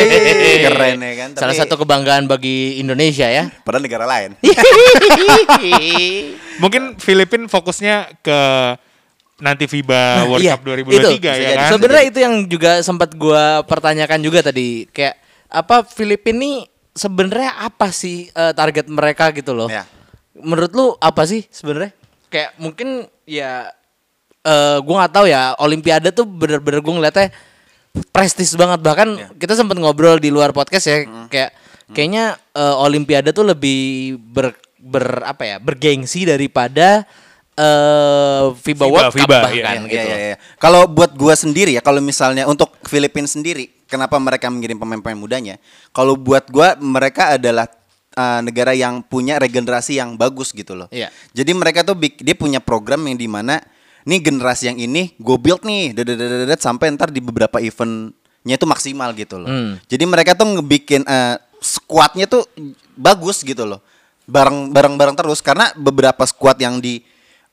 Keren 0.63 0.97
ya 0.99 1.13
kan. 1.15 1.29
Salah 1.33 1.49
Tapi- 1.49 1.59
satu 1.59 1.73
kebanggaan 1.77 2.23
bagi 2.25 2.77
Indonesia 2.77 3.25
ya. 3.25 3.49
Padahal 3.61 3.81
negara 3.81 4.05
lain. 4.05 4.37
Mungkin 6.57 6.97
Filipina 6.97 7.45
fokusnya 7.47 7.95
ke 8.19 8.39
nanti 9.37 9.65
FIBA 9.65 10.25
World 10.25 10.41
Iya, 10.41 10.53
Cup 10.57 10.61
2023 10.65 11.13
itu. 11.13 11.25
ya 11.25 11.49
kan? 11.55 11.69
Sebenarnya 11.69 12.05
itu 12.05 12.19
yang 12.19 12.35
juga 12.45 12.71
sempat 12.81 13.13
gua 13.13 13.61
pertanyakan 13.63 14.19
juga 14.19 14.41
tadi 14.41 14.85
kayak 14.87 15.13
apa 15.47 15.85
Filipina 15.85 16.37
ini 16.37 16.53
sebenarnya 16.97 17.61
apa 17.61 17.93
sih 17.93 18.27
eh, 18.27 18.53
target 18.57 18.89
mereka 18.89 19.29
gitu 19.31 19.53
loh. 19.53 19.69
Ya. 19.69 19.85
Menurut 20.33 20.71
lu 20.73 20.85
apa 20.97 21.23
sih 21.23 21.45
sebenarnya? 21.49 21.93
Kayak 22.27 22.57
mungkin 22.57 23.05
ya 23.23 23.69
eh 24.41 24.77
gua 24.81 25.05
nggak 25.05 25.13
tahu 25.13 25.25
ya 25.27 25.53
Olimpiade 25.59 26.09
tuh 26.09 26.25
bener-bener 26.25 26.81
gua 26.81 26.93
ngeliatnya 26.97 27.29
prestis 28.09 28.53
banget 28.53 28.79
bahkan 28.79 29.09
Ya. 29.17 29.27
kita 29.33 29.53
sempat 29.53 29.75
ngobrol 29.75 30.17
di 30.17 30.29
luar 30.29 30.53
podcast 30.53 30.85
ya 30.85 30.97
Hmm. 31.03 31.27
kayak 31.27 31.51
kayaknya 31.91 32.35
eh, 32.53 32.75
Olimpiade 32.83 33.31
tuh 33.31 33.43
lebih 33.43 34.15
ber, 34.19 34.53
ber 34.77 35.23
apa 35.25 35.43
ya 35.43 35.57
bergengsi 35.57 36.23
daripada 36.23 37.03
eh 37.57 38.43
FIBA, 38.53 38.85
FIBA, 38.85 38.85
World 38.85 39.13
Cup 39.17 39.25
FIBA, 39.25 39.37
bahkan 39.41 39.55
iya, 39.57 39.89
gitu. 39.89 39.97
Iya, 39.97 40.03
loh. 40.05 40.13
iya, 40.13 40.27
iya. 40.29 40.37
Kalau 40.61 40.81
buat 40.85 41.11
gua 41.17 41.33
sendiri 41.33 41.73
ya, 41.73 41.81
kalau 41.81 41.97
misalnya 41.99 42.45
untuk 42.45 42.69
Filipina 42.85 43.25
sendiri, 43.25 43.73
kenapa 43.87 44.19
mereka 44.21 44.51
mengirim 44.51 44.77
pemain-pemain 44.77 45.17
mudanya? 45.17 45.55
Kalau 45.95 46.13
buat 46.19 46.47
gua 46.51 46.75
mereka 46.77 47.39
adalah 47.39 47.65
uh, 48.17 48.39
negara 48.41 48.73
yang 48.73 49.05
punya 49.05 49.37
regenerasi 49.37 50.01
yang 50.01 50.17
bagus 50.17 50.49
gitu 50.51 50.73
loh. 50.73 50.89
Iya. 50.89 51.13
Jadi 51.31 51.51
mereka 51.53 51.85
tuh 51.85 51.93
dia 51.97 52.35
punya 52.35 52.57
program 52.57 53.05
yang 53.05 53.15
di 53.15 53.29
mana 53.29 53.61
nih 54.07 54.19
generasi 54.23 54.71
yang 54.73 54.79
ini 54.79 55.13
gue 55.19 55.37
build 55.37 55.67
nih 55.67 55.91
dadadadadad, 55.91 56.59
sampai 56.63 56.95
ntar 56.95 57.11
di 57.11 57.19
beberapa 57.19 57.59
eventnya 57.59 58.55
itu 58.55 58.65
maksimal 58.65 59.11
gitu 59.13 59.37
loh. 59.37 59.49
Hmm. 59.51 59.71
Jadi 59.85 60.03
mereka 60.07 60.33
tuh 60.33 60.47
ngebikin 60.57 61.03
uh, 61.03 61.35
squadnya 61.59 62.25
tuh 62.25 62.47
bagus 62.97 63.43
gitu 63.43 63.67
loh. 63.67 63.83
Bareng 64.27 64.71
bareng 64.71 64.95
bareng 64.99 65.15
terus 65.15 65.39
karena 65.39 65.71
beberapa 65.75 66.23
squad 66.27 66.59
yang 66.59 66.79
di 66.83 67.03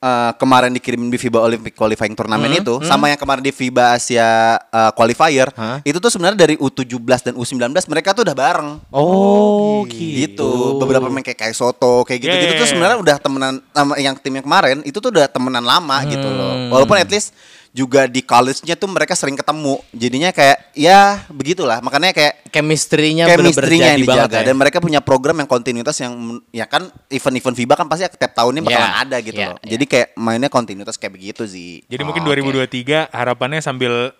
uh, 0.05 0.37
kemarin 0.37 0.69
dikirimin 0.71 1.09
di 1.09 1.17
FIBA 1.17 1.40
Olympic 1.40 1.73
Qualifying 1.73 2.12
Turnamen 2.12 2.47
Hmm, 2.47 2.61
itu 2.61 2.75
sama 2.85 3.09
yang 3.09 3.17
kemarin 3.17 3.40
di 3.40 3.49
FIBA 3.51 3.97
Asia 3.97 4.29
uh, 4.61 4.93
Qualifier 4.93 5.49
Hah? 5.51 5.81
itu 5.81 5.97
tuh 5.97 6.12
sebenarnya 6.12 6.37
dari 6.38 6.55
U17 6.55 7.01
dan 7.25 7.35
U19 7.35 7.64
mereka 7.88 8.12
tuh 8.12 8.23
udah 8.23 8.37
bareng 8.37 8.71
Oh, 8.93 9.88
gitu. 9.88 10.77
Beberapa 10.77 11.09
pemain 11.09 11.25
kayak 11.25 11.40
kayak 11.40 11.55
Soto 11.55 12.05
kayak 12.05 12.21
gitu-gitu 12.21 12.53
Yeah, 12.53 12.61
tuh 12.61 12.69
sebenarnya 12.69 12.99
udah 13.01 13.17
temenan 13.17 13.55
sama 13.71 13.97
yang 13.97 14.14
tim 14.21 14.35
yang 14.35 14.45
kemarin 14.45 14.85
itu 14.85 14.99
tuh 14.99 15.09
udah 15.09 15.25
temenan 15.27 15.64
lama 15.64 15.97
gitu 16.05 16.23
Hmm. 16.23 16.37
loh. 16.37 16.53
Walaupun 16.71 16.97
at 16.97 17.09
least 17.09 17.33
juga 17.75 18.07
di 18.07 18.23
college-nya 18.23 18.79
tuh 18.79 18.87
mereka 18.87 19.19
sering 19.19 19.35
ketemu. 19.35 19.83
Jadinya 19.91 20.31
kayak 20.31 20.71
ya 20.79 21.27
begitulah. 21.27 21.83
Makanya 21.83 22.15
kayak 22.15 22.47
chemistry-nya 22.55 23.27
chemistry-nya 23.27 23.99
yang 23.99 24.07
dijaga 24.07 24.39
ya. 24.41 24.47
dan 24.47 24.55
mereka 24.55 24.79
punya 24.79 25.03
program 25.03 25.43
yang 25.43 25.51
kontinuitas 25.51 25.99
yang 25.99 26.39
ya 26.55 26.71
kan 26.71 26.87
event-event 27.11 27.59
FIBA 27.59 27.75
kan 27.75 27.91
pasti 27.91 28.07
tiap 28.15 28.31
tahunnya 28.31 28.63
bakalan 28.63 28.79
Yeah, 28.79 29.03
ada 29.03 29.17
gitu 29.19 29.41
yeah, 29.43 29.51
loh. 29.51 29.59
yeah. 29.59 29.71
Jadi 29.75 29.85
kayak 29.91 30.09
mainnya 30.15 30.47
kontinuitas 30.47 30.95
kayak 30.95 31.19
begitu 31.19 31.43
sih. 31.51 31.83
Jadi 31.91 32.03
mungkin 32.07 32.23
Oh, 32.23 32.31
2023 32.31 33.11
harapannya 33.11 33.59
sambil 33.59 34.15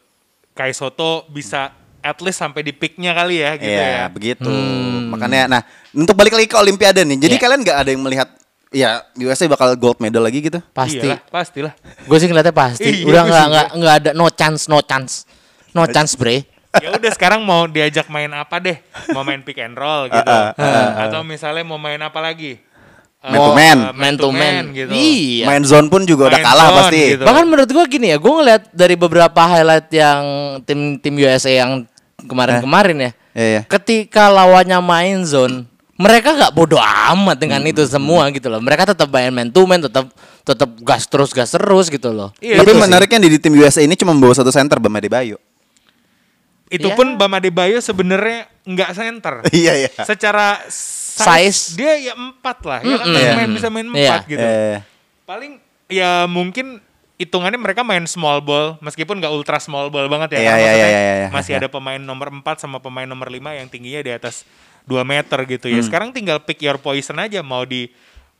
Kai 0.51 0.75
Soto 0.75 1.23
bisa 1.31 1.71
at 2.03 2.19
least 2.21 2.43
sampai 2.43 2.67
di 2.67 2.75
peaknya 2.75 3.15
kali 3.15 3.39
ya 3.39 3.55
gitu 3.55 3.71
Iya, 3.71 3.87
ya. 3.87 4.05
begitu. 4.11 4.51
Makanya 5.15 5.47
nah, 5.47 5.63
untuk 5.95 6.19
balik 6.19 6.35
lagi 6.35 6.51
ke 6.51 6.59
olimpiade 6.59 7.07
nih. 7.07 7.17
Jadi 7.23 7.35
Iya. 7.39 7.43
kalian 7.47 7.61
nggak 7.63 7.79
ada 7.81 7.91
yang 7.95 8.03
melihat 8.03 8.29
ya 8.75 8.91
USA 9.17 9.47
bakal 9.47 9.73
gold 9.75 9.97
medal 9.97 10.21
lagi 10.21 10.43
gitu? 10.43 10.59
Pasti. 10.71 10.99
Iyalah, 10.99 11.23
pastilah. 11.25 11.73
Gue 12.05 12.19
sih 12.19 12.27
ngeliatnya 12.27 12.51
pasti. 12.51 12.91
Iya, 12.91 13.07
Udah 13.07 13.23
nggak 13.23 13.45
nggak 13.47 13.67
nggak 13.79 13.95
ada 13.97 14.11
no 14.13 14.27
chance 14.29 14.67
no 14.67 14.83
chance 14.83 15.25
no 15.71 15.87
chance 15.87 16.15
bre. 16.15 16.43
ya 16.75 16.91
udah 16.91 17.07
sekarang 17.09 17.39
mau 17.41 17.65
diajak 17.65 18.07
main 18.09 18.27
apa 18.29 18.59
deh? 18.59 18.75
Mau 19.11 19.23
main 19.23 19.39
pick 19.41 19.57
and 19.57 19.73
roll 19.73 20.11
gitu. 20.11 20.27
Atau 20.99 21.23
misalnya 21.23 21.63
mau 21.63 21.79
main 21.79 21.99
apa 21.99 22.19
lagi? 22.19 22.59
Eh, 23.25 23.31
Man 23.31 23.41
to 23.41 23.53
man. 23.55 23.79
eh, 23.81 23.93
Man 23.95 24.15
to 24.19 24.29
man. 24.29 24.65
gitu. 24.75 24.91
Iya. 24.91 25.45
Main 25.47 25.63
zone 25.63 25.89
pun 25.89 26.03
juga 26.03 26.29
udah 26.29 26.37
Main 26.37 26.45
kalah 26.45 26.67
zone 26.67 26.79
pasti. 26.83 27.01
gitu. 27.09 27.23
Bahkan 27.25 27.45
menurut 27.47 27.71
gue 27.71 27.85
gini 27.89 28.07
ya, 28.11 28.19
gue 28.19 28.29
ngeliat 28.29 28.63
dari 28.69 28.95
beberapa 28.95 29.41
highlight 29.41 29.89
yang 29.89 30.23
tim 30.63 30.81
tim 30.99 31.15
USA 31.17 31.55
yang 31.57 31.87
kemarin-kemarin 32.21 32.97
ya. 33.01 33.11
Iya, 33.33 33.47
iya. 33.49 33.63
Ketika 33.65 34.29
lawannya 34.29 34.77
main 34.79 35.25
zone, 35.25 35.65
mereka 35.95 36.35
nggak 36.35 36.53
bodoh 36.53 36.83
amat 36.83 37.39
dengan 37.39 37.63
itu 37.63 37.87
semua 37.87 38.27
gitu 38.31 38.51
loh. 38.51 38.59
Mereka 38.59 38.91
tetap 38.91 39.07
main 39.09 39.31
man 39.31 39.49
to 39.49 39.63
man, 39.63 39.79
tetap 39.79 40.11
tetap 40.43 40.71
gas 40.83 41.07
terus 41.07 41.31
gas 41.31 41.51
terus 41.51 41.87
gitu 41.87 42.11
loh. 42.11 42.35
Iya, 42.43 42.59
Tapi 42.59 42.75
sih. 42.75 42.81
menariknya 42.81 43.19
di, 43.23 43.29
di 43.31 43.39
tim 43.39 43.55
USA 43.55 43.81
ini 43.81 43.95
cuma 43.95 44.11
bawa 44.13 44.35
satu 44.35 44.51
center 44.51 44.83
Bam 44.83 44.91
Adebayo. 44.93 45.39
Itu 46.67 46.91
Ya. 46.91 46.97
pun 46.99 47.15
Bam 47.15 47.31
Adebayo 47.31 47.79
sebenarnya 47.79 48.51
nggak 48.65 48.91
center. 48.93 49.35
Iya 49.55 49.87
iya. 49.87 49.91
Secara 50.03 50.67
Size. 50.67 51.23
size, 51.23 51.63
dia 51.79 51.95
ya 52.03 52.13
empat 52.13 52.59
lah. 52.67 52.81
Ya 52.83 52.99
kan 52.99 53.07
Mm-mm. 53.07 53.15
masih 53.15 53.23
Iya. 53.23 53.35
main 53.37 53.51
bisa 53.55 53.69
main 53.71 53.87
Iya. 53.87 53.95
empat 53.95 54.23
gitu. 54.27 54.43
Eh, 54.45 54.77
Paling 55.25 55.53
ya 55.87 56.27
mungkin 56.27 56.83
hitungannya 57.15 57.57
mereka 57.57 57.87
main 57.87 58.03
small 58.05 58.43
ball 58.43 58.75
meskipun 58.83 59.23
nggak 59.23 59.31
ultra 59.31 59.63
small 59.63 59.87
ball 59.89 60.11
banget 60.11 60.35
ya. 60.35 60.39
Iya, 60.41 60.51
kan? 60.51 60.59
iya, 60.59 60.67
Maksudnya 60.67 60.89
iya, 60.91 60.99
iya, 60.99 61.15
iya. 61.15 61.29
Masih 61.31 61.53
ada 61.55 61.69
pemain 61.71 62.03
nomor 62.03 62.29
4 62.35 62.43
sama 62.59 62.83
pemain 62.83 63.07
nomor 63.07 63.31
5 63.31 63.55
yang 63.55 63.71
tingginya 63.71 64.03
di 64.03 64.11
atas 64.11 64.43
2 64.85 65.01
meter 65.03 65.39
gitu 65.47 65.67
Hmm. 65.67 65.75
ya. 65.75 65.81
Sekarang 65.81 66.09
tinggal 66.11 66.39
pick 66.39 66.61
your 66.61 66.77
poison 66.77 67.17
aja 67.17 67.41
mau 67.41 67.63
di 67.63 67.89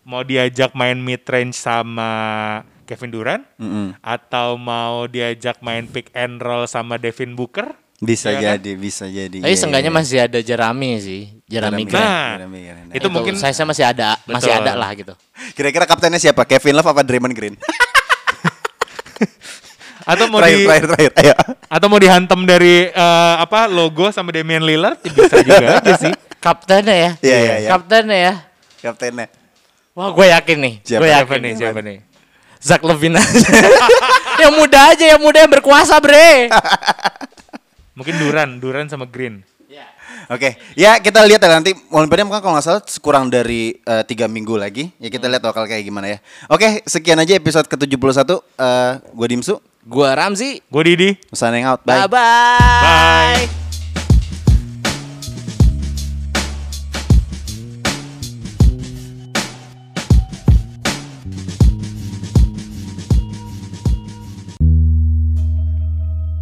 mau 0.03 0.21
diajak 0.21 0.73
main 0.73 0.95
mid 0.95 1.25
range 1.25 1.57
sama 1.57 2.11
Kevin 2.85 3.09
Durant 3.09 3.45
mm-mm. 3.57 3.97
atau 3.99 4.55
mau 4.55 5.05
diajak 5.05 5.59
main 5.59 5.85
pick 5.85 6.13
and 6.13 6.37
roll 6.37 6.65
sama 6.65 6.97
Devin 6.97 7.33
Booker. 7.33 7.73
Bisa 7.97 8.29
Iya 8.29 8.37
kan? 8.37 8.45
jadi, 8.61 8.71
bisa 8.77 9.05
jadi. 9.07 9.33
Tapi 9.41 9.49
Iya, 9.49 9.57
seenggaknya 9.57 9.89
iya. 9.89 9.97
masih 9.97 10.19
ada 10.21 10.39
Jerami 10.39 10.91
sih, 10.99 11.23
Jerami 11.47 11.81
Jeremy 11.81 11.85
Grant. 11.87 12.05
Nah, 12.05 12.29
Jeremy 12.37 12.61
Grant. 12.63 12.89
itu 12.93 13.07
mungkin- 13.09 13.39
saya 13.39 13.65
masih 13.65 13.85
ada, 13.87 14.21
masih 14.27 14.53
Betul. 14.53 14.61
ada 14.61 14.73
lah 14.77 14.91
gitu. 14.93 15.15
Kira-kira 15.57 15.89
kaptennya 15.89 16.21
siapa? 16.21 16.45
Kevin 16.45 16.77
Love 16.77 16.91
apa 16.91 17.01
Draymond 17.01 17.33
Green? 17.33 17.57
Atau 20.05 20.29
mau 20.29 20.37
terakhir, 20.37 20.59
di 20.59 20.65
terakhir, 20.69 20.87
terakhir. 20.87 21.13
Ayo. 21.17 21.35
atau 21.65 21.87
mau 21.89 21.97
dihantam 21.97 22.45
dari 22.45 22.87
eh, 22.87 23.35
apa 23.41 23.65
logo 23.67 24.13
sama 24.13 24.31
Damian 24.31 24.61
Lillard 24.61 25.01
ya 25.01 25.11
bisa 25.11 25.37
juga 25.41 25.81
aja 25.81 25.93
sih. 25.97 26.13
Kaptennya 26.45 26.93
ya, 26.93 27.11
Iya, 27.25 27.39
iya, 27.41 27.55
iya. 27.65 27.69
kaptennya 27.73 28.19
ya. 28.21 28.35
Kaptennya. 28.85 29.27
Wah, 29.97 30.13
gue 30.13 30.27
yakin 30.29 30.59
nih, 30.61 30.75
Siapa? 30.85 31.01
gue 31.01 31.09
yakin 31.09 31.39
nih? 31.41 31.53
Siapa 31.57 31.81
nih? 31.81 31.99
Zach 32.61 32.83
Levine 32.85 33.17
aja. 33.17 33.49
yang 34.45 34.53
muda 34.53 34.93
aja, 34.93 35.05
yang 35.17 35.21
muda 35.25 35.41
yang 35.41 35.53
berkuasa 35.53 35.97
bre. 36.05 36.53
Mungkin 37.97 38.15
Duran, 38.21 38.61
Duran 38.61 38.93
sama 38.93 39.09
Green. 39.09 39.41
Oke, 40.33 40.57
ya 40.73 40.97
kita 41.05 41.21
lihat 41.21 41.37
ya 41.45 41.53
nanti 41.53 41.77
Olimpiade 41.93 42.25
mungkin 42.25 42.41
kalau 42.41 42.57
nggak 42.57 42.65
salah 42.65 42.81
kurang 43.05 43.29
dari 43.29 43.77
eh, 43.77 44.03
tiga 44.09 44.25
minggu 44.25 44.57
lagi. 44.57 44.89
Ya 44.97 45.13
kita 45.13 45.29
lihat 45.29 45.45
bakal 45.45 45.69
kayak 45.69 45.85
gimana 45.85 46.17
ya. 46.17 46.19
Oke, 46.49 46.81
sekian 46.89 47.21
aja 47.21 47.37
episode 47.37 47.69
ke-71. 47.69 48.25
Eh 48.57 48.93
gue 49.13 49.27
Dimsu, 49.29 49.61
Gua 49.85 50.17
Ramzi. 50.17 50.65
Gue 50.73 50.83
Didi. 50.85 51.11
signing 51.37 51.69
out. 51.69 51.85
Bye. 51.85 52.09
Bye 52.09 52.17
bye. 52.17 53.45
Bye. 53.45 53.64